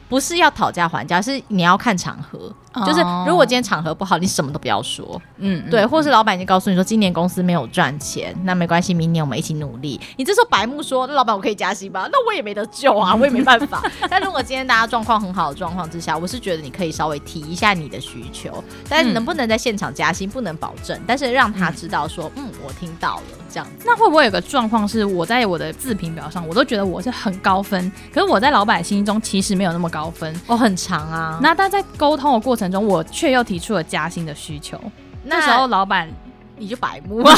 [0.09, 2.53] 不是要讨价还价，是你要看场合。
[2.85, 5.21] 就是如果今天场合不好，你什么都不要说。
[5.37, 9.99] 嗯，对，或是老板已经告诉你说今年公司没有赚钱，那没关系，明年我们一起努力。
[10.17, 12.07] 你这时候白目说，那老板我可以加薪吧？
[12.11, 13.83] 那我也没得救啊， 我也没办法。
[14.09, 23.85] 但如果今天大家状况很好的状况之下，我是觉得你可以稍微提一下你的需求，但是能不能在现场加薪不能保证，但是让他知道说，嗯，我听到了这样子。
[23.85, 31.39] 那会不会有个状况是，我在我的自评表上，我都觉得我是很高分，可是我在老板心中其实没有那么高分，我很长啊。
[31.41, 34.77] 那但在沟通的过程中，我却又提出了加薪的需求，
[35.23, 36.09] 那时候老板
[36.61, 37.23] 你就白目。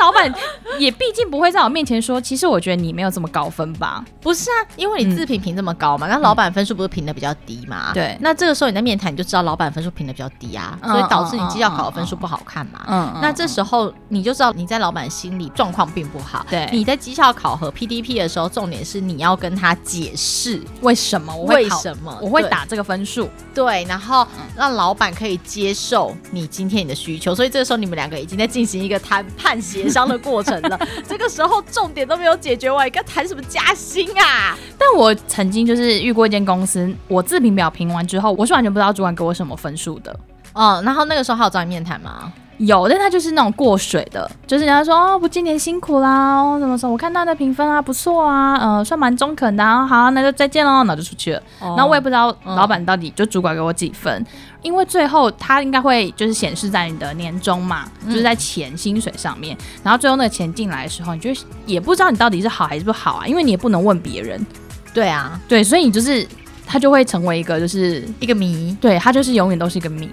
[0.00, 0.32] 老板
[0.78, 4.02] 也毕竟不会在我面前说，其实我觉得你没有这么高分吧？
[4.18, 7.92] 不是啊，因为你自评评这么高嘛，那、嗯、老板分数不是评的比较低嘛？
[7.92, 12.82] 对，那这个时候你在面谈你就知道老板分数评的比较低啊，嗯、所以导致你绩效考核分数不好看嘛。
[12.88, 16.46] 嗯，那这时候你就知道你在老板心里状况并不好。
[16.48, 23.28] 对，你在绩效考核 PDP 的时候，重点是你要跟他解释为什么我会为什么我会打这个分数。
[23.54, 29.88] 对，然后让老板可以接受你今天你的需求，所以这个时候你们两个已经在进行一个谈判协。
[29.90, 34.56] 商的过程了， 这个时候重点都没有解决完，你该谈什么加薪啊？
[34.78, 40.16] 但我曾经就是遇过一间公司，我自评表评完之后，我是完全不知道主管给我什么分数的。
[40.52, 42.32] 哦，然后那个时候还有找你面谈吗？
[42.60, 46.90] 有，但他就是那种过水的，就是人家说哦，不，今年辛苦啦，哦，怎么说？
[46.90, 49.86] 我看他的评分啊，不错啊，呃，算蛮中肯的啊。
[49.86, 51.42] 好，那就再见喽，那就出去了。
[51.58, 54.26] 然后、哦、我也不知道老板到底就主管给我几分，嗯、
[54.62, 59.56] 因为最后他应该会就是显示在你的年终嘛，嗯、就是在钱薪水上面。
[59.82, 61.30] 然后最后那个钱进来的时候，你就
[61.64, 64.38] 也不知道你到底是好还是不好啊，因为你也不能问别人。
[64.92, 66.26] 对啊，对，所以你就是。
[66.72, 70.08] 他就会成为一个就是一个谜，对，他就是永远都是一个谜。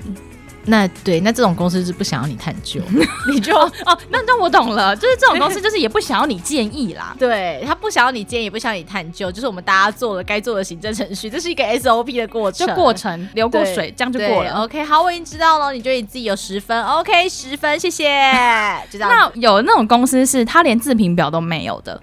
[0.69, 2.81] 那对，那这种公司是不想要你探究，
[3.31, 14.63] 你就哦，那那我懂了，就是这种公司就是也不想要你建议啦， 对，他不想要你建议，也不想要你探究，就是我们大家做了该做的行政程序，这是一个 SOP 的过程，就过程流过水，这样就过了。
[14.63, 18.07] OK，好，我已经知道了，你觉得你自己有十分，OK，十分，谢谢。
[18.91, 19.09] 就这样。
[19.09, 22.01] 那有那种公司是他连自评表都没有的，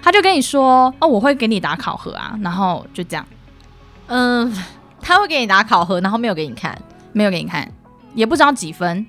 [0.00, 3.26] 他就跟你说哦，我会给你打考核啊，然后就这样，
[4.06, 4.54] 嗯，
[5.00, 6.80] 他会给你打考核，然后没有给你看，
[7.12, 7.68] 没有给你看。
[8.14, 9.06] 也不知道几分，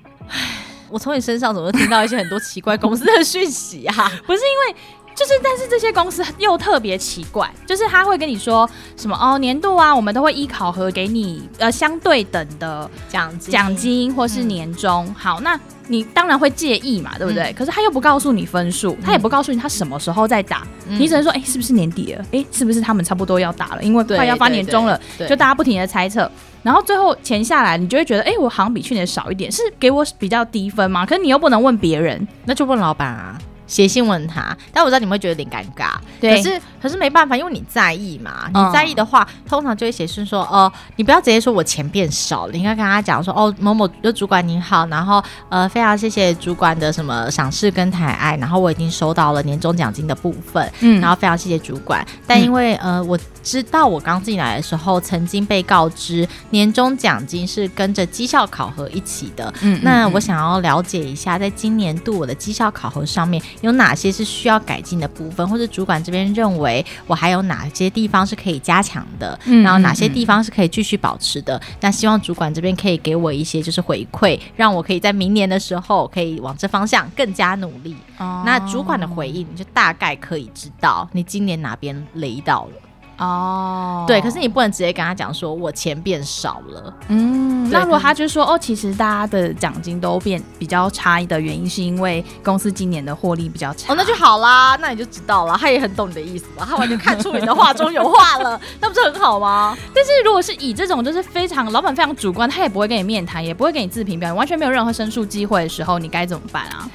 [0.90, 3.94] 我从你身上怎么听到一些很多奇怪公司的讯息啊？
[4.26, 4.76] 不是因为，
[5.16, 15.06] 就是但是这些公司又特别奇怪，就是他会跟你说什么哦，年度啊，我们都会依考核给你呃相对等的奖金奖金或是年终。
[15.08, 17.44] 嗯、好，那你当然会介意嘛，对不对？
[17.44, 22.22] 嗯、可是他又不告诉你分数，他也不告诉你他什么时候再打，嗯、你只能说哎、欸，是不是年底了？
[22.24, 23.82] 哎、欸，是不是他们差不多要打了？
[23.82, 26.30] 因为快要发年终了，就大家不停的猜测。
[26.62, 31.06] 然后最后钱下来，你就会觉得，哎，我好像比去年少一点，是给我比较低分吗？
[31.06, 33.38] 可是你又不能问别人，那就问老板啊。
[33.66, 38.48] 写信问他，但我知道你们会觉得有点尴尬，对，可是可是没办法，因为你在意嘛。
[38.54, 63.40] 你在意的话，嗯、通常就会写信说，哦、呃，你不要直接说我钱变少了，你应该跟他讲说，哦，某某的主管您好，然后呃，非常谢谢主管的什么赏识跟抬爱，然后我已经收到了年终奖金的部分，嗯，然后非常谢谢主管，但因为呃，我知道我刚进来的时候曾经被告知年终奖金是跟着绩效考核一起的，嗯，那我想要了解一下，在今年度我的绩效考核上面。
[63.60, 71.60] 有哪些是需要改进的部分，或者主管这边认为我还有哪些地方是可以加强的，嗯，然后哪些地方是可以继续保持的？
[71.80, 77.94] 那希望主管这边可以给我一些就是回馈，让我可以在明年的时候可以往这方向更加努力。
[78.18, 82.85] 哦，那主管的回应，你就大概可以知道你今年哪边雷到了。
[83.18, 84.06] 哦，oh.
[84.06, 99.76] 对，可是你不能直接跟他讲说我钱变少了，嗯，那如果他就说哦，其实大家的奖金都变比较差的原因是因为公司今年的获利比较差，哦，那就好啦，那你就知道了，他也很懂你的意思吧，他完全看出你的话中有话了，那不是很好吗？
[99.94, 106.88] 但是如果是以这种就是非常老板非常主观，他也不会跟你面谈，也不会给你自评表，完全没有任何申诉机会的时候，你该怎么办啊？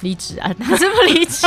[0.00, 0.50] 离职啊？
[0.60, 1.46] 还 是不离职？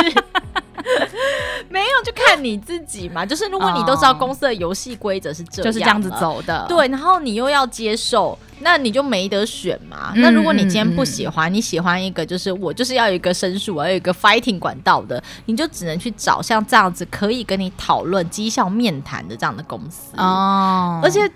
[1.68, 3.24] 没有，就看你自己嘛。
[3.24, 6.88] 就是如果你都知道公司的游戏规则是这样，就是这样子走的，对。
[6.88, 10.12] 然后你又要接受，那你就没得选嘛。
[10.14, 21.30] 嗯、那如果你今天不喜欢，嗯、你喜欢一个就是我就是要有一个申诉，我要有一个 fighting 管道的，你就只能去找像这样子可以跟你讨论绩效面谈的这样的公司哦，而且。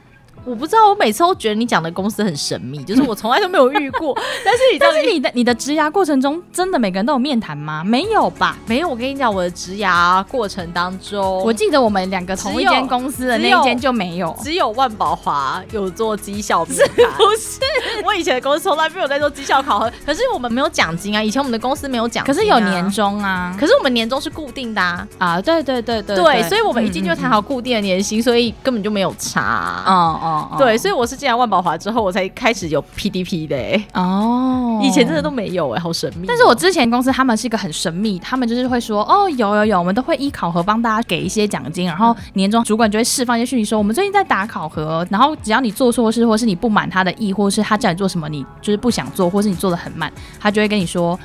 [0.44, 4.16] 我不知道，我每次都觉得你讲的公司很神秘，就是我从来都没有遇过。
[4.44, 7.82] 但是你，但是你的你的职涯过程中，真的每个人都有面谈吗？
[7.84, 8.56] 没有吧？
[8.66, 8.88] 没有。
[8.88, 17.10] 我跟你讲，我的职涯过程当中，我记得我们两个同一间公司的那一间就没有，只有万宝华有做绩效面谈。
[17.16, 17.60] 不是，
[18.04, 21.22] 我以前的公司从来没有在做绩效考核，可是我们没有奖金啊。
[21.22, 23.56] 以前我们的公司没有奖啊，可是有年终啊。
[23.58, 25.08] 可是我们年终是固定的啊。
[25.18, 29.82] 啊，对对对对对，所以我们已经就谈好固定的年薪，所以根本就没有差。
[29.86, 31.14] 哦嗯嗯，对，所以我是。
[31.14, 36.24] 进来万宝华之后，我才开始有 PDP 的哎、欸、哦，以前真的都没有哎、欸，好神秘、喔。
[36.26, 51.16] 但是我之前公司他们是一个很神秘，他们就是会说哦，有有有，我们都会依考核帮大家给一些奖金，然后年终主管就会释放一些讯息说，我们最近在打考核，然后只要你做错事，或是你不满他的意，或是他叫你做什么，你就是不想做，或是你做的很慢，他就会跟你说。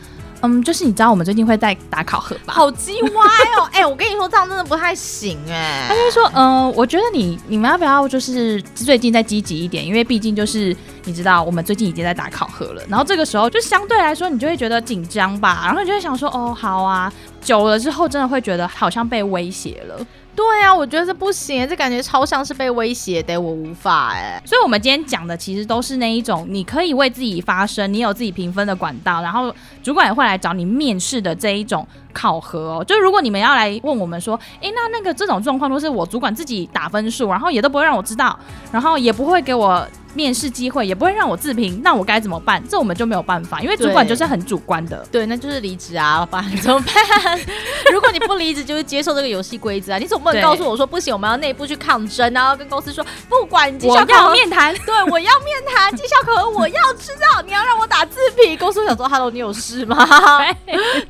[0.41, 2.53] 嗯，就是你知道我们最近会在打考核吧？
[2.53, 3.25] 好鸡歪
[3.57, 3.69] 哦！
[3.71, 5.85] 哎、欸，我跟你说这样真的不太行哎。
[5.87, 9.85] 他就说，嗯、呃，我觉得你你们要不要就是最近再积极一点？
[9.85, 10.75] 因为毕竟就是
[11.05, 17.11] 你知道我们最近已经在打考核了，然后这个时候就相对来说你就会觉得紧张吧，然后你就会想说，哦，好啊。
[17.41, 20.05] 久了之后真的会觉得好像被威胁了。
[20.39, 24.41] 对、啊，我觉得这不行，这感觉超像是被威胁的，我无法哎。
[24.45, 32.83] 所以，我们今天讲的其实都是那一种，你可以为自己发声，你有自己评分的管道，然后主管也会来找你面试的这一种考核哦。
[32.83, 38.37] 就如果你们要来问我们说，哎，那那个这种状况都是我主管自己打分数，然后也都不会让我知道，
[38.71, 39.85] 然后也不会给我。
[40.15, 42.61] 面试机会也不会让我自评，那我该怎么办？
[42.67, 44.97] 这我们就没有办法，因为主管就是很主观的。
[45.11, 47.39] 对， 对，那就是离职啊，老板怎么办？
[47.93, 49.99] 如果你不离职，就是接受这个游戏规则啊。
[49.99, 58.57] 你总不能告诉我说不行，我们要内部去抗争，然后跟公司说不管绩效考核面谈，对，我要面谈绩效考核，我要知道你要让我打自评。
[58.57, 60.07] 公司想说，Hello，你有事吗？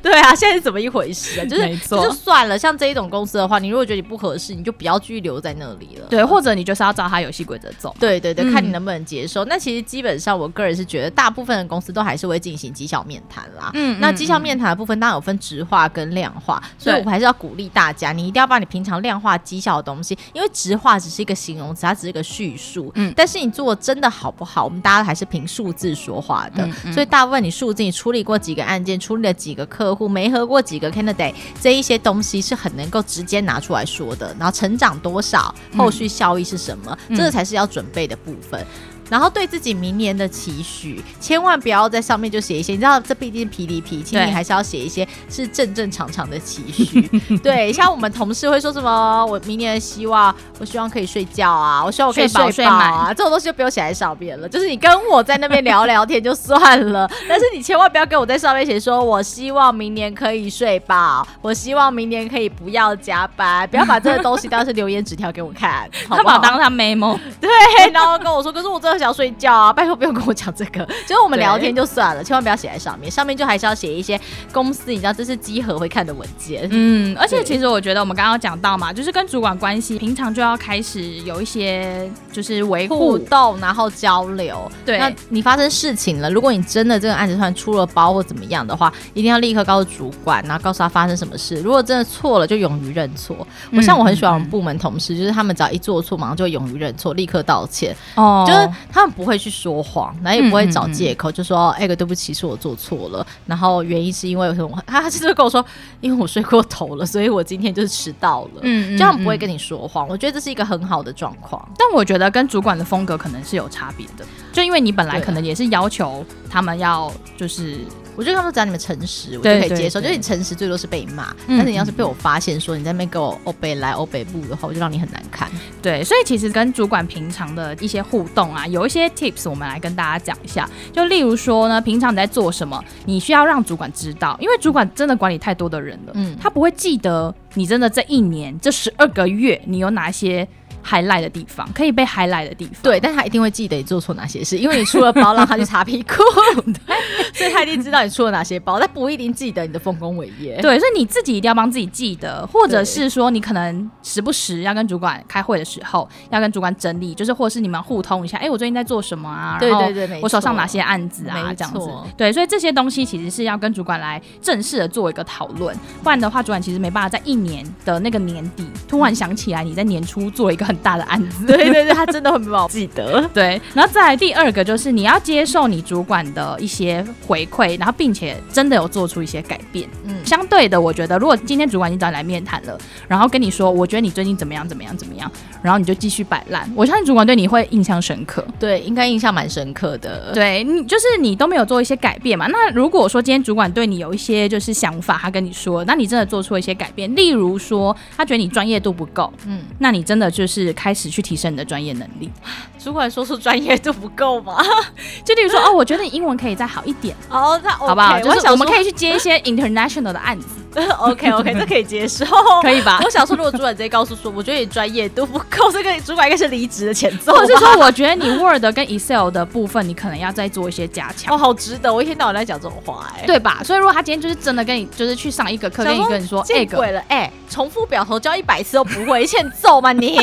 [0.02, 1.44] 对啊，现在是怎么一回事啊？
[1.44, 2.58] 就是就算了。
[2.58, 6.06] 像这一种公司的话，你如果觉得你不合适，你就不要继续留在那里了。
[6.08, 7.94] 对，或者你就是要照他游戏规则走。
[7.98, 9.00] 对对对，看你能不能。
[9.00, 9.44] 接受？
[9.46, 13.70] 那其实基本上，我个人是觉得，大部分的公司都还是会进行绩效面谈啦。
[13.74, 22.92] 嗯，那绩效面谈的部分当然有分质化跟量化，所以我还是要鼓励大家，你一定要把你平常量化绩效的东西，因为质化只是一个形容词，它只是一个叙述。
[22.94, 26.64] 嗯，但是你做的真的好不好，我们大家还是凭数字说话的。
[26.64, 34.34] 嗯嗯，所以大部分你数字，你处理过几个案件，处理了几个客户，没合过几个 candidate，这一些东西是很能够直接拿出来说的。
[34.38, 38.66] 然后成长多少，后续效益是什么，嗯、这个才是要准备的部分。
[39.10, 47.02] 然后对自己明年的期许，千万不要在上面就写一些，你知道这毕竟是 PDP，请你还是要写一些是正正常常的期许。
[47.42, 54.48] 对，像我们同事会说什么，我明年的希望，我希望可以睡觉啊，我希望我可以睡饱啊，这种东西就不用写在上面了。
[54.48, 66.34] 就是你跟我在那边聊聊天就算了， 但是你千万不要跟我在上面写说，我希望明年可以睡饱，我希望明年可以不要加班，不要把这个东西当成留言纸条给我看， 好不好？
[66.34, 67.50] 他把我当他 memo，对，
[67.92, 68.99] 然后跟我说，可是我真的。
[69.00, 69.72] 想睡觉啊！
[69.72, 73.10] 拜托不用跟我讲这个，就是我们聊天就算了，千万不要写在上面。
[73.10, 74.20] 上面就还是要写一些
[74.52, 76.68] 公司，你知道这是稽核会看的文件。
[76.70, 84.70] 嗯，而且其实我觉得我们刚刚讲到嘛，就是跟主管关系，平常就要开始有一些就是维护互动，然后交流。
[84.84, 91.56] 对，那你发生事情了，如果你真的这个案子突然出了包或怎么样的话，一定要立刻告诉主管，然后告诉他发生什么事。
[91.56, 93.36] 如果真的错了，就勇于认错。
[93.70, 97.96] 嗯、我像我很喜欢我们部门同事，就是他们只要一做错，马上就会勇于认错，立刻道歉。
[98.14, 98.70] 哦，就是。
[98.92, 104.82] 他们不会去说谎，然后也不会找借口，嗯嗯嗯就说：“哎、欸，对不起，是我做错了。”然后原因是因为有什么？
[104.86, 105.64] 他他其实跟我说
[106.00, 110.08] ：“因为我睡过头了，所以我今天就是迟到了。”嗯，这样不会跟你说谎。
[110.08, 111.66] 我觉得这是一个很好的状况。
[111.78, 117.78] 但我觉得跟主管的风格可能是有差别的，就因为你本来可能也是要求他们要就是。
[118.20, 119.98] 我觉得他们只要你们诚实，我就可以接受。
[119.98, 125.50] 就是你诚实，最多是被骂，嗯、但是你要是被我发现说你在那边给我欧北来欧北部的话，我就让你很难看。
[125.80, 130.68] 对，所以其实跟主管平常的一些互动啊，有一些 tips，我们来跟大家讲一下。
[130.92, 140.46] 就例如说呢，平常你在做什么，你需要让主管知道，因为主管真的管理太多的人了，嗯，他不会记得你真的这一年这十二个月你有哪些。
[140.84, 146.16] Highlight 的地方可以被 highlight 的地方，对，但他一定会记得你做错哪些事，因为你出了包让他去擦屁股，
[146.62, 146.96] 对，
[147.34, 150.58] 所以他一定知道你出了哪些包，但不一定记得你的丰功伟业。
[150.60, 159.58] 对，所以你自己一定要帮自己记得，或者是说你可能时不时要跟主管开会的时候，要跟主管整理，就是或者是你们互通一下，哎、欸，我最近在做什么啊？
[159.60, 161.52] 对对对，我手上哪些案子啊？
[161.54, 161.90] 这样子。
[162.16, 173.20] 对，所以这些东西其实是要跟主管来正式的做一个讨论，不然的话，主管其实没办法在一年的那个年底突然想起来你在年初做一个很大的案子，对对对，他真的很不好记得。
[173.34, 179.88] 对，然后再来第二个就是你要接受你主管的一些回馈，然后并且真的有做出一些改变。
[180.04, 182.78] 嗯，相对的，我觉得如果今天主管已经找你来面谈了，
[183.08, 185.30] 然后跟你说，我觉得你最近怎么样怎么样怎么样，
[185.60, 188.44] 然后你就继续摆烂，我相信主管对你会印象深刻。
[188.58, 190.32] 对，应该印象蛮深刻的。
[190.32, 192.46] 对，你就是你都没有做一些改变嘛。
[192.46, 201.10] 那如果说今天主管对你有一些就是想法，他跟你说，那你真的做出一些改变，例如说他觉得你专业度不够，嗯，那你真的就是开始。
[201.10, 202.30] 去提升你的专业能力，
[202.78, 204.56] 主管说出专业度不够吗？
[205.24, 208.20] 就例如说，哦，我觉得你英文可以再好一点哦，那好不好？
[208.20, 210.46] 就是我们可以去接一些 international 的案子。
[211.00, 212.24] OK OK， 这可以接受，
[212.62, 213.00] 可以吧？
[213.04, 217.32] 我想说，如果主管直接告诉说，我觉得你专业度不够，这个主管应该是离职的前奏。
[217.32, 221.34] 或者是说，我觉得你 Word 跟 Excel 的部分，你可能要再做一些加强。
[221.34, 221.92] 哦，好值得！
[221.92, 223.60] 我一天到晚在讲这种话，哎，对吧？
[223.64, 230.16] 所以如果他今天就是真的跟你，就是去上一个课，跟你跟你说，见鬼了，哎，重复表头教一百次都不会，欠揍吗你？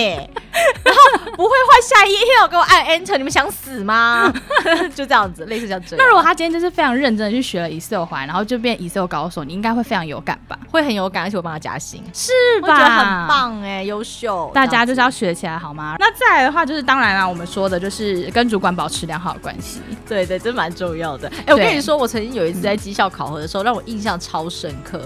[0.84, 4.34] 然后不会换下一页，我给我按 Enter，你们想死吗？
[4.96, 5.98] 就这样子，类似像这样。
[5.98, 10.58] 那如果他今天就是非常认真的去学了 Excel 环，然后就变 Excel 高手，你应该会非常有感吧？
[10.72, 12.68] 会很有感，而且我帮他加薪，是吧？
[12.68, 14.52] 我觉得很棒哎，优秀。
[14.54, 15.96] 大家就是要学起来好吗？
[16.00, 19.82] 那再来的话，就是当然啦，我们说的就是跟主管保持良好的关系。
[20.08, 21.32] 对对，这蛮重要的。
[21.46, 25.02] 哎，我跟你说，我曾经有一次在绩效考核的时候，让我印象超深刻。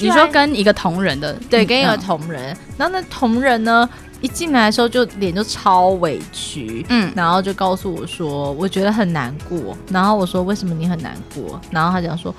[0.00, 3.88] 你说跟一个同仁的，对，跟一个同仁，然后那同仁呢？
[4.22, 9.76] 一进来的时候就脸就超委屈，嗯，然后就告诉我说，我觉得很难过。
[9.90, 11.60] 然后我说，为什么你很难过？
[11.70, 12.34] 然后他讲说，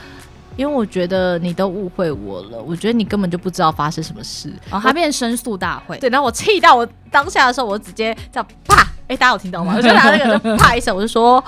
[0.57, 4.51] 因为我觉得你都误会我了，我觉得你根本就不知道发生什么事。
[4.69, 9.73] 然后他变申诉大会，对，然后我气到我当下的时候，我直接这样啪，哎，大家有听到吗？
[9.77, 11.41] 我就拿那个就啪一声，我就说，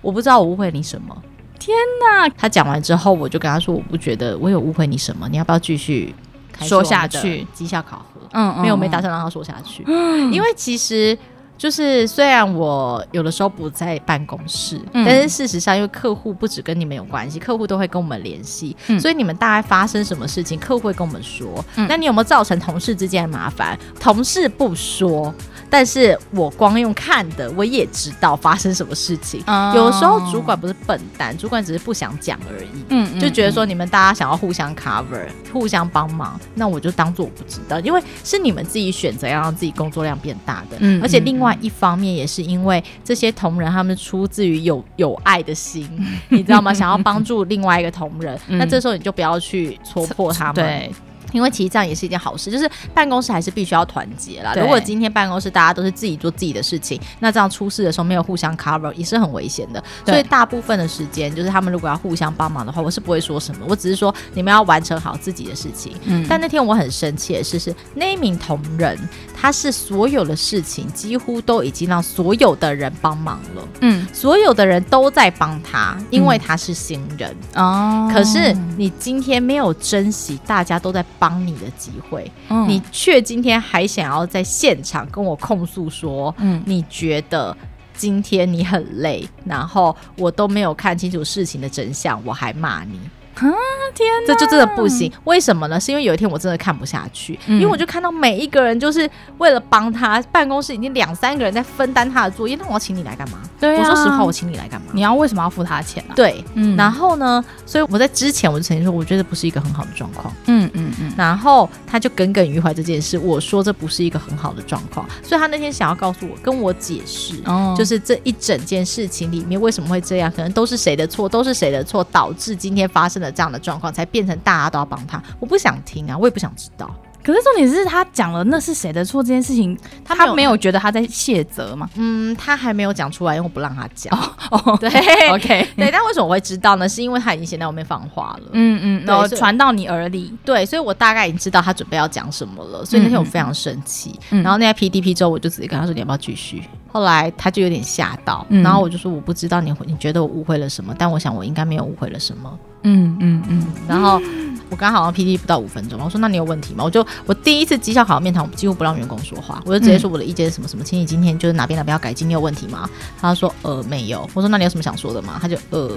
[0.00, 1.16] 我不知道我误会你什么。
[1.58, 2.28] 天哪！
[2.38, 6.14] 他讲完之后，我就跟他说，我不觉得我有误会你什么，你要不要继续
[6.60, 7.46] 说下去？
[7.54, 8.20] 绩效考核。
[8.32, 11.16] 嗯，没有，没打算让他说下去，嗯， 因为其实
[11.58, 23.78] 就是虽然我有的时候不在办公室，嗯，但是事实上，因为客户不止跟你们有关系，客户都会跟我们联系，嗯，所以你们大概发生什么事情，客户会跟我们说，嗯，那你有没有造成同事之间的麻烦？
[23.98, 25.34] 同事不说。
[25.68, 29.42] 但是我光用看的，我也知道发生什么事情。
[29.46, 32.84] 哦、有时候主管不是笨蛋，主管只是不想讲而已。
[32.88, 40.76] 嗯，嗯，就觉得说你们大家想要互相 cover，互相帮忙，那我就当做我不知道，因为是你们自己选择要让自己工作量变大的。
[40.80, 45.88] 嗯，而且另外一方面也是因为这些同仁他们出自于有有爱的心，
[46.28, 46.72] 你知道吗？
[46.72, 50.54] 想要帮助另外一个同仁， 嗯、那这时候你就不要去戳破他们。
[50.54, 50.92] 对。
[51.32, 54.54] 因为其实这样也是一件好事，就是办公室还是必须要团结啦。
[54.54, 59.82] 如果今天办公室大家都是自己做自己的事情，那这样出事的时候没有互相 cover 也是很危险的。
[60.04, 65.92] 所以大部分的时间，就是他们如果要互相帮忙的话，我是不会说什么，我只是说你们要完成好自己的事情。
[66.04, 66.24] 嗯。
[66.28, 68.98] 但那天我很生气的是，是那一名同仁，
[69.34, 73.68] 他是所有的事情几乎都已经让所有的人帮忙了。
[73.80, 74.06] 嗯。
[74.12, 77.34] 所有的人都在帮他，因为他是新人。
[77.54, 78.10] 哦。
[78.12, 81.46] 可是你今天没有珍惜，大家都在帮。
[81.46, 87.56] 你的机会，嗯、你却今天还想要在现场跟我控诉说，嗯，你觉得
[87.94, 92.98] 今天你很累，然后我都没有看清楚事情的真相，我还骂你。
[93.36, 93.52] 啊
[93.94, 95.10] 天哪，这就真的不行。
[95.24, 95.78] 为什么呢？
[95.78, 99.08] 是因为有一天我真的看不下去，嗯、因为我就看到每一个人就是
[99.38, 102.56] 为了帮他，办公室已经两三个人在分担他的作业。
[102.56, 103.38] 那我要请你来干嘛？
[103.58, 104.88] 对、啊，我说实话，我请你来干嘛？
[104.92, 106.16] 你要为什么要付他钱呢、啊？
[106.16, 106.76] 对，嗯。
[106.76, 107.44] 然后呢？
[107.64, 110.32] 所以我在之前我就曾经说，我觉得不是一个很好的状况。
[110.46, 111.12] 嗯嗯嗯。
[111.16, 115.06] 然后他就耿耿于怀这件事，我说这不是一个很好的状况。
[115.22, 125.22] 所以他那天想要告诉我，跟我解释，哦、就是这一整件事情里面为什么会这样，可能都是谁的错，都是谁的错导致今天发生的这样的状况，才变成大家都要帮他。
[125.38, 126.94] 我不想听啊，我也不想知道。
[127.22, 131.90] 可是重点是他讲了那是谁的错这件事情，他没有，他没有觉得他在卸责吗？
[131.96, 134.16] 嗯，他还没有讲出来，因为我不让他讲。
[134.16, 134.88] 哦，哦对
[135.30, 135.90] ，OK，对。
[135.90, 136.88] 但为什么我会知道呢？
[136.88, 138.50] 是因为他已经先在外面放话了。
[138.52, 140.32] 嗯嗯，然后传到你耳里。
[140.44, 142.84] 对，所以我大概已经知道他准备要讲什么了。
[142.84, 144.16] 所以那天我非常生气。
[144.30, 146.62] 嗯、然后那天 PDP 之后，我就直接跟他说：“你要不要继续？”
[146.96, 148.46] 后来他就有点吓到。
[148.48, 153.66] 嗯、然后我就说：“我不知道你你觉得我误会了什么，但我想我应该没有误会了什么。”嗯嗯嗯。
[153.86, 154.20] 然后。
[154.68, 156.82] 我刚好像 PPT 不到五分钟，我说那你有问题吗？
[156.82, 162.90] 我就我第一次绩效考核面谈，我几乎不让员工说话，我就直接说我的意见是什么什么，请你今天就是哪边哪边要改进，你有问题吗？
[163.20, 165.38] 他说呃没有，我说那你有什么想说的吗？
[165.40, 165.88] 他就呃，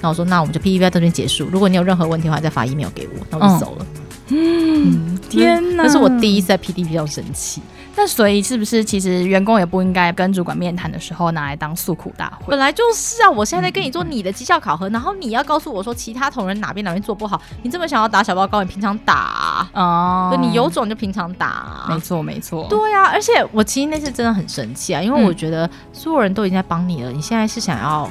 [0.00, 3.86] 那我说那我们就 PPT 在这边结束，如果你有任何问题的话，再发 email 给我，那我就走了。
[4.30, 7.62] 嗯，天哪，那是我第一次在 P D 比较生气。
[7.96, 12.50] 那所以是不是其实员工也不应该跟主管面谈的时候拿来当诉苦大会？
[12.50, 13.30] 本来就是啊！
[13.30, 20.34] 我现在在跟你做你的绩效考核，然后你要告诉我说其他同仁哪边哪边做不好，你这么想要打小报告，你平常打啊？
[20.40, 21.84] 你有种就平常打。
[21.88, 22.66] 没错没错。
[22.70, 28.08] 对啊，而且我其实那次真的很生气啊，因为我觉得所有人都已经在帮你了，你现在是想要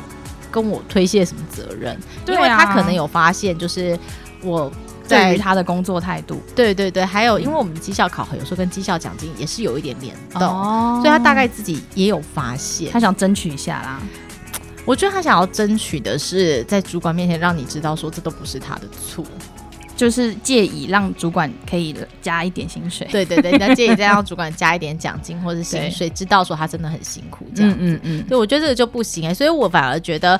[0.52, 1.98] 跟我推卸什么责任？
[2.26, 3.98] 对因为他可能有发现，就是
[4.44, 4.72] 我。
[5.10, 14.00] 对于他的工作态度，对对对，还有因为我们绩效考核有时候跟绩效奖金也是有一点联动，哦、所以他大概自己也有发现，他想争取一下啦。
[14.86, 19.24] 我觉得他想要争取的是在主管面前让你知道说这都不是他的错，
[19.96, 23.08] 就是借以让主管可以加一点薪水。
[23.12, 27.72] 对对对，那借以再让 主管加一点奖金或者薪水，知道说他真的很辛苦这样。
[27.74, 30.40] 嗯嗯嗯，对，我觉得这个就不行哎、欸，所以我反而觉得。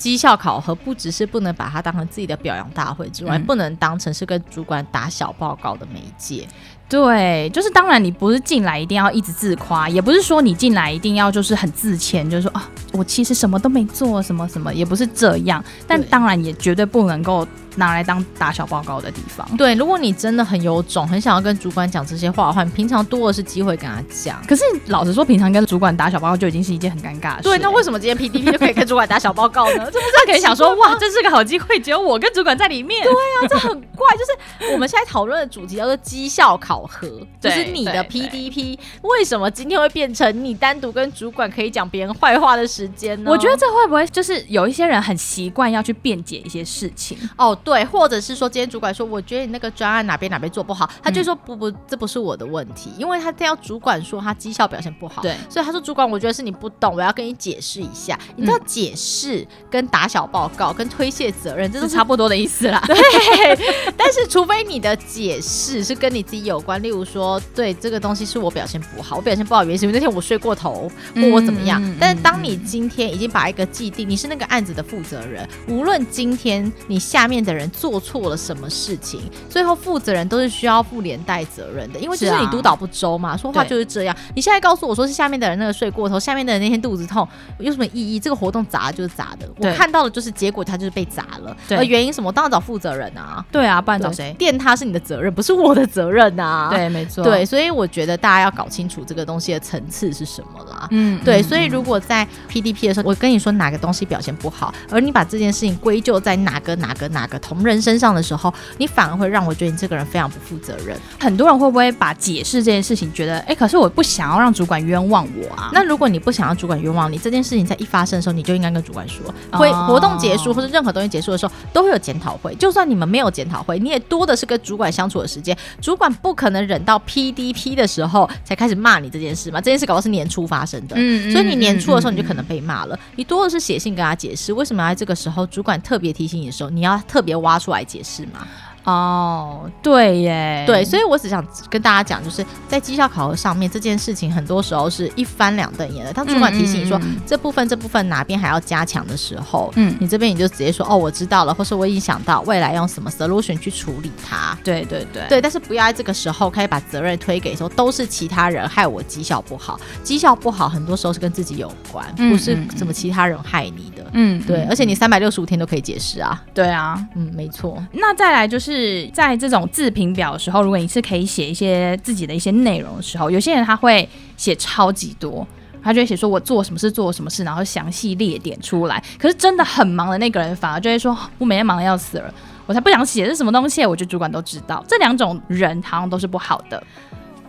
[0.00, 6.48] 绩效考核不只是不能把它当成自己的表扬大会之外，嗯、不能当成是跟主管打小报告的媒介。
[6.88, 15.62] 对，就是当然你不是进来一定要一直自夸，也不是说你进来一定要就是很自谦，就是说啊，我其实什么都没做，什么什么也不是这样。
[15.86, 17.46] 但当然也绝对不能够。
[17.76, 19.46] 拿来当打小报告的地方。
[19.56, 24.42] 对，如果你真的很有种，很想要跟主管讲这些话的话，你平常多的是机会跟他讲。
[24.46, 27.42] 可是老实说，平常跟主管打小报告就已经是一件很尴尬的事。
[27.44, 29.84] 对，那为什么今天 PDP 就可以跟主管打小报告呢？
[29.90, 33.02] 这不是他可以想说，哇，这是个好机会，只有我跟主管在里面。
[33.02, 34.08] 对啊，这很怪。
[34.20, 37.08] 就是我们现在讨论的主题叫做绩效考核，
[37.40, 43.30] 就是你的 PDP 为什么今天会变成你单独跟主管可以讲别人坏话的时间呢？
[43.30, 47.16] 我觉得这会不会就是有一些人很习惯要去辩解一些事情？
[47.38, 48.40] 哦，对，或者是。
[48.40, 58.18] 说今天主管说，我觉得你那个专案哪边哪边做不好，他就说不不，这不是我的问题，因为他这样主管说他绩效表现不好，对，所以他说主管，我觉得是你不懂，我要跟你解释一下。
[58.34, 62.82] 你知道解释跟打小报告跟推卸责任，这是差不多的意思啦。
[62.88, 71.78] 对，但是除非你的解释是跟你自己有关，例如说，对这个东西是我表现不好，我表现不好原因是因为那天我睡过头或我怎么样。
[72.00, 84.16] 但是当你今天已经把一个既定，你是那个案子的负责人，无论今天你下面的人做错了什么事情，最后负责人都是需要负连带责任的，因为就是你督导不周嘛，说话就是这样。
[84.34, 87.26] 你现在告诉我说是下面的人那个睡过头，下面的人那天肚子痛，
[87.58, 88.20] 有什么意义？
[88.20, 91.56] 这个活动砸就是砸的，我看到的就是结果，他就是被砸了。
[91.70, 92.28] 而原因什么？
[92.28, 93.44] 我当然找负责人啊。
[93.50, 94.34] 对啊，不然找谁？
[94.38, 96.68] 电他是你的责任，不是我的责任啊。
[96.70, 97.24] 对，没错。
[97.24, 100.86] 对，所以我觉得大家要搞清楚这个东西的层次是什么啦。
[100.90, 101.42] 嗯，对。
[101.42, 110.96] 所以如果在 PDP 的时候，我跟你说哪个东西表现不好，而你把这件事情归咎在哪个哪个哪个同仁身上的时候，你反而会让我觉得你这个人非常不负责任。
[111.18, 115.70] 很多人会不会把解释这件事情觉得，哎，可是我不想要让主管冤枉我啊？
[115.72, 122.54] 那如果你不想要主管冤枉你，这件事情在一发生的时候，你就应该跟主管说，会活动结束或者任何东西结束的时候，都会有检讨会。
[122.56, 125.56] 就算你们没有检讨会，你也多的是跟主管相处的时间。
[125.80, 129.60] 主管不可能忍到 PDP 的时候才开始骂你这件事嘛？
[129.60, 132.98] 这件事搞到是年初发生的，嗯，所以你年初的时候你就可能被骂了。
[133.16, 138.46] 你多的是写信跟他解释，为什么要在这个时候主管特别提醒你的时候，你要特别挖出来解释嘛？
[138.82, 146.10] 哦，对耶，对，所以我只想跟大家讲，就是在绩效考核上面这件事情，很多时候是一翻两瞪眼的。
[146.14, 154.56] 当主管提醒你说嗯嗯嗯这部分这部分哪边还要加强的时候，嗯，你这边你就直接说哦，我知道了，或是我已经想到未来用什么 solution 去处理它。
[154.64, 163.99] 对对对对，但是不要在这个时候开始把责任推给说都是其他人害我绩效不好，绩效不好很多时候是跟自己有关，不是什么其他人害你的。
[164.12, 166.42] 嗯，对，而且你三百六十五天都可以解释啊。
[166.54, 167.82] 对啊，嗯，没错。
[167.92, 169.08] 那再来就是。
[169.12, 175.46] 在这种自评表的时候，如果你是可以写一些自己的一些内容的时候，有些人他会写超级多，
[175.82, 179.02] 他就会写说我做什么事，做什么事，然后详细列点出来。
[179.18, 182.32] 可是真的很忙的那个人，反而就会说，我每天忙的要死了，
[182.66, 183.84] 我才不想写是什么东西。
[183.84, 186.82] 我觉得主管都知道，这两种人好像都是不好的。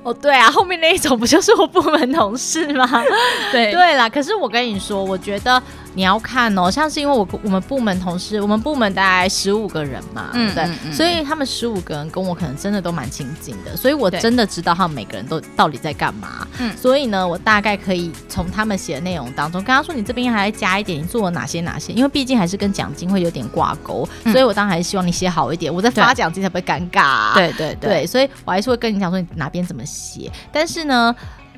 [0.03, 2.88] 哦，对啊，后面那一种不就是我部门同事吗？
[3.51, 5.62] 对对啦，可是我跟你说，我觉得。
[5.93, 16.47] 你要看哦，像是因为我我们部门同事，我们部门大概十五个人嘛，嗯、对，嗯、所以他们十五个人跟我可能真的都蛮亲近的，所以我真的知道他们每个人都到底在干嘛。
[16.59, 27.33] 嗯，所以呢，我大概可以从他们写的内容当中，跟他说你这边还要加一点，你做了哪些哪些，因为毕竟还是跟奖金会有点挂钩，嗯、所以我当然还是希望你写好一点，我在发奖金才不会尴尬、啊。
[27.35, 31.13] 对对对，对，所以我还是会跟你讲说你哪边怎么写，但是呢。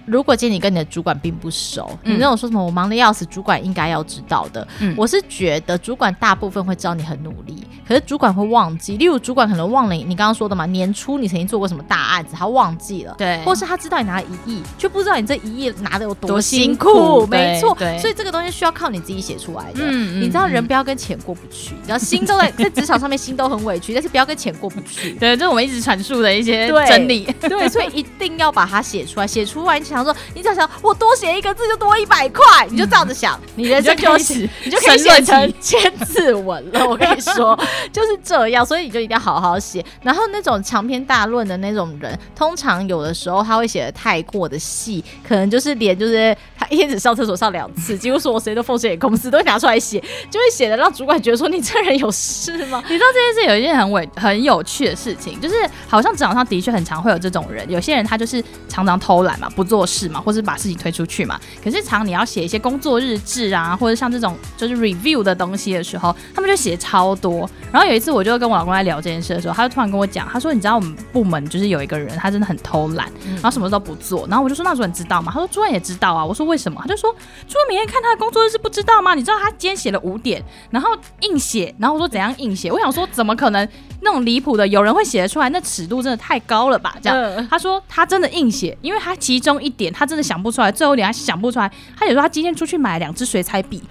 [0.06, 4.68] 如果今天你跟你的主管并不熟，嗯、你那种说什么我忙的要死，主管应该要知道的。
[4.80, 8.97] 嗯，我是觉得主管大部分会知道你很努力，可是主管会忘记。
[8.97, 13.16] 例如主管可能忘了你刚刚说的嘛，年初你曾经做过什么大案子，他忘记了。
[13.18, 16.89] 对，或是他知道你拿了一亿，却不知道你这一亿拿的有多辛苦。
[16.89, 19.80] 辛苦没错，所以这个东西需要靠你自己写出来的。
[19.84, 25.14] 嗯，你知道人不要跟钱过不去，然后心都在 在职场上面心都很委屈，但是不要跟钱过不去。
[25.20, 27.24] 对，这是我们一直阐述的一些真理。
[27.39, 29.80] 对，对，所以一定要把它写出来，写出来。
[29.94, 36.86] 想说，你想想，我多写一个字就多一百块，你就这样子想，你人生就就可以写成千字文了。
[36.88, 37.58] 我跟你说，
[37.91, 39.84] 就是这样，所以你就一定要好好写。
[40.02, 52.84] 然后那种长篇大论的那种人，通常有的时候他会写的太过的细，可能就是连就是他一天只上厕所上两次，几乎说我谁都奉献给公司，都会拿出来写，就会写的让主管觉得说你这人有事吗？
[52.89, 55.56] 你知道这件事有一件很伟很有趣的事情，就是
[55.88, 61.39] 好像职场上的确很常会有这种人，有些人他就是常常偷懒嘛，不做事嘛，或是把事情推出去嘛。
[61.63, 67.49] 可是常你要写一些工作日志啊，或者像这种就是 review 的东西的时候，他们就写超多。
[67.71, 77.11] 然后有一次我就跟我老公在聊这件事的时候，他就突然跟我讲，他说：“你知道我们部门就是有一个人，他真的很偷懒，然后什么都不做。”然后我就说：“那主任知道吗？”他说：“主任也知道啊。”我说：“为什么？”他就说
[77.47, 79.15] ：“主任每天看他的工作日志不知道吗？
[79.15, 80.89] 你知道他今天写了五点，然后
[81.21, 83.67] 硬写。”然后我说：“怎样硬写？”我想说：“怎么可能
[84.04, 84.68] 那种离谱的？
[84.68, 85.49] 有人会写得出来？
[85.49, 93.82] 那尺度真的太高了吧？”这样他说：“他真的硬写，因为他其中一点他真的想不出来，最后一点他想不出来。”他也说他今天出去买了两支水彩笔，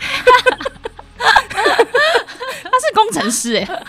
[1.18, 3.82] 他是工程师哎、欸。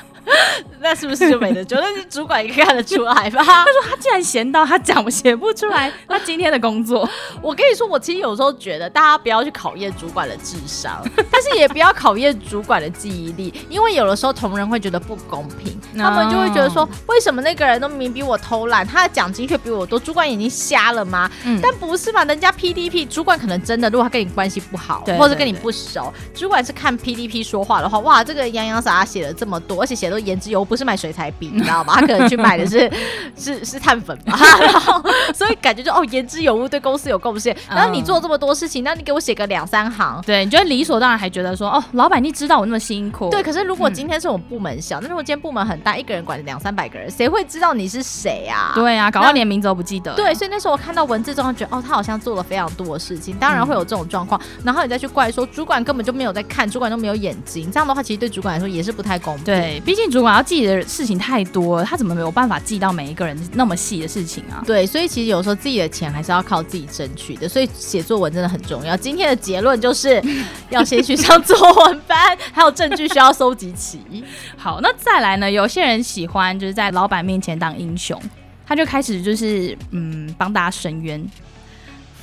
[0.84, 1.78] 那是不是就没得救？
[1.78, 3.42] 那是主管应该看得出来吧？
[3.44, 7.10] 他说他竟然闲到他讲写不出来 他今天的工作。
[7.42, 19.98] 我跟你说，我其实有时候觉得大家不要去考验主管的智商， 但是也不要考验主管的记忆力，因为有的时候同仁会觉得不公平，他们就会觉得说，为什么那个人都明明比我偷懒，他的奖金却比我多？
[19.98, 21.32] 主管眼睛瞎了吗？
[21.46, 22.26] 嗯，但不是嘛？
[22.26, 31.94] 人家 PDP 主管可能真的，如果他跟你关系不好，或者跟你不熟，主管是看 PDP 说话的话，哇，这个洋洋洒洒写了这么多，而且写的都言之有物，不是买水彩笔，你知道吗？
[31.94, 32.92] 他可能去买的是
[33.38, 35.00] 是是碳粉吧，然后
[35.36, 37.56] 所以感觉就哦言之有物，对公司有贡献。
[37.70, 43.30] 然后你做这么多事情，那你给我写个两三行，对，你觉得理所当然，还觉得说哦，老板你知道我那么辛苦。
[43.30, 48.72] 对，可是如果今天是我们部门小，那如果今天部门很大，一个人管两三百个人，谁会知道你是谁啊？
[48.74, 50.16] 对啊，搞到连名字都不记得。
[50.16, 54.42] 对，所以那时候我看到文字中，觉得哦，他好像做了非常多的事情，当然会有这种状况。
[54.64, 59.46] 然后你再去怪说主管根本就没有在看，主管都没有眼睛，这样的话其实对主管来说也是不太公平。
[59.46, 64.64] 对，毕竟主管要记的事情太多了，他怎么没有办法记到每一个人那么细的事情啊？
[64.66, 68.96] 对，所以其实有时候自己的钱还是要靠自己争取的，所以写作文真的很重要。
[68.98, 70.22] 今天的结论就是
[70.70, 74.02] 要先去上作文班，还有证据需要收集齐。
[74.58, 75.50] 好，那再来呢？
[75.52, 78.22] 有些人喜欢就是在老板面前当英雄。
[78.66, 81.24] 他就开始就是嗯帮大家伸冤，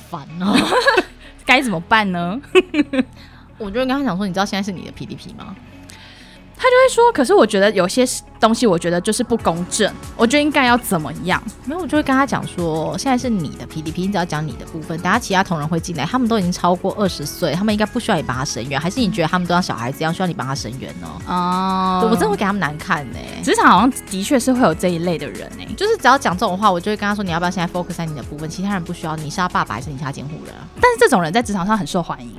[0.09, 0.57] 烦哦，
[1.45, 2.41] 该怎么办呢？
[3.59, 5.55] 我就跟他讲说，你知道现在是你的 PDP 吗？
[6.61, 8.05] 他就会说，可是我觉得有些
[8.39, 11.41] 东西，我觉得就是不公正，我觉得应该要怎么样？
[11.65, 21.07] 没有，我就会跟他讲说，现在是你的 PDP，你只要讲你的部分，等下其他同仁会进来，他们都已经超过二十岁，他们应该不需要你帮他申冤，还是你觉得他们都像小孩子一样需要你帮他申冤呢？
[21.27, 23.17] 哦，我真的会给他们难看呢。
[23.43, 30.53] 职场好像的确是会有这一类的人呢，就是只要讲这种话，我就会跟他说，你要不要现在 focus 在你的部分，其他人不需要你，是他爸爸还是你是他监护人？
[30.79, 32.31] 但是这种人在职场上很受欢迎。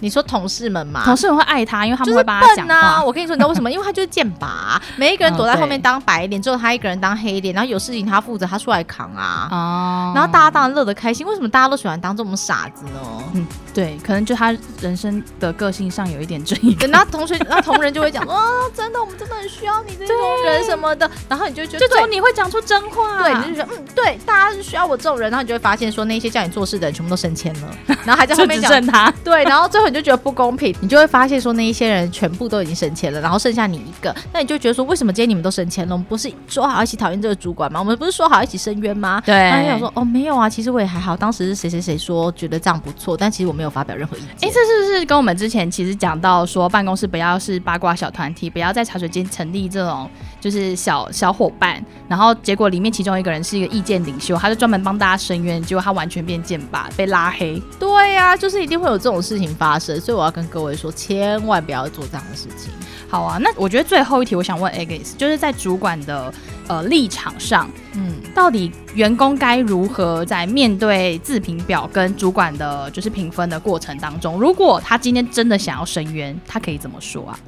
[0.00, 2.74] 你说同事们嘛，同事们会爱他，因为他们会帮他讲话。
[2.74, 3.70] 啊、我跟你说，你知道为什么？
[3.70, 9.48] 因为他就是剑拔， 每一个人躲在后面当白脸，只有他一个人当黑脸，然后有事情他负责，他出来扛啊。
[9.50, 10.12] 哦。
[10.14, 11.26] 然后大家当然乐得开心。
[11.26, 13.00] 为什么大家都喜欢当这种傻子呢？
[13.34, 16.76] 嗯，对，可能就他人生的个性上有一点正义。
[16.88, 21.10] 然后同学，然后同仁就会讲， 哦，真的，我们真的很需要你这种人什么的。
[21.28, 23.22] 然后你就觉得，这种你会讲出真话。
[23.22, 25.28] 对，你就觉得，嗯，对，大家是需要我这种人。
[25.30, 29.12] 然后你就会发现，说那些叫你做事的人全部都升迁了，然后还在 后面讲他。
[29.24, 30.74] 对，然后最后你就觉得不公平。
[30.80, 35.94] 你就会发现说那一些人全部都已经升迁了，然后剩下你一个，那你就觉得说，为什么今天你们都升迁了？
[35.94, 37.80] 我们不是说好一起讨厌这个主管吗？
[37.80, 39.20] 我们不是说好一起申冤吗？
[39.26, 41.16] 对，然后想说哦，没有啊，其实我也还好。
[41.16, 44.48] 当时是谁谁谁说觉得这样不错，但其实我没有发表任何意见。
[44.48, 50.08] 哎，这是不是跟我们之前其实讲到说办公室不要是八卦小团体，不要在茶水间成立这种
[50.40, 57.60] 就是小小伙伴，然后结果里面其中一个人是一个意见领袖，他就专门帮大家申冤，结果他完全变剑拔，被拉黑。
[57.78, 62.72] 对呀、啊，就是一定会有这种事情发生，所以我要跟各位说，千万不要做这样的事情。
[63.08, 66.32] 好啊，那我觉得最后一题，我想问 Agnes，就是在主管的
[66.66, 77.38] 呃立场上，嗯，到底员工该如何在面对自评表跟主管的就是评分的过程当中，如果他今天真的想要申冤，他可以怎么说啊？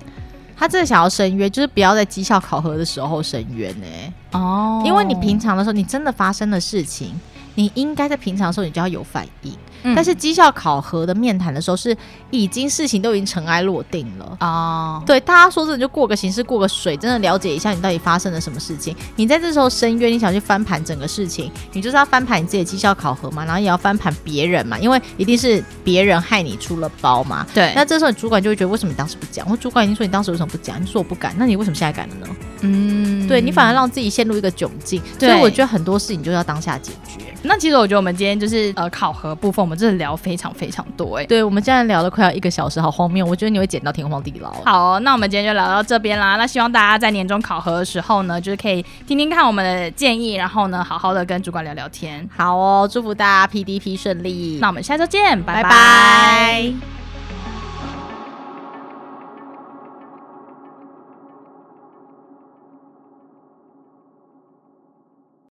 [0.56, 4.12] 他真的想要申冤，就是不要在绩效考核的时候申冤呢、欸。
[4.38, 7.12] 哦，因为你平常的时候，你真的发生的事情，
[7.56, 9.52] 你应该在平常的时候，你就要有反应。
[9.94, 11.96] 但是绩效考核的面谈的时候，是
[12.30, 15.02] 已经事情都已经尘埃落定了啊。
[15.06, 18.96] 对，大家说真的就过个形式，过个水，真的了解一下你到底发生了什么事情。
[19.16, 27.46] 你在这时候深渊，你想去翻盘整个事情，你就是要翻盘你自己的绩效考核嘛，然后也要翻盘别人嘛，因为一定是别人害你出了包嘛。
[27.54, 27.72] 对。
[27.74, 29.48] 那这时候你主管就会觉得，为什么你当时不讲？
[29.50, 30.80] 我主管已经说你当时为什么不讲？
[30.82, 32.26] 你说我不敢，那你为什么现在敢了呢？
[32.62, 35.02] 嗯，对，你反而让自己陷入一个窘境。
[35.18, 37.24] 所以我觉得很多事情就要当下解决。
[37.42, 41.26] 那其实我觉得我们今天就是呃考核部分，我们真的聊非常非常多哎、欸。
[41.26, 43.24] 对，我们现在聊了快要一个小时，好荒谬。
[43.26, 44.50] 我觉得你会剪到天荒地老。
[44.64, 46.36] 好、哦，那我们今天就聊到这边啦。
[46.36, 52.26] 那希望大家在年终考核的时候呢，就是可以听听看我们的建议，然后呢，好好的跟主管聊聊天。
[52.34, 54.58] 好哦，祝福大家 PDP 顺利。
[54.60, 55.62] 那我们下周见，拜拜。
[55.62, 57.05] 拜拜。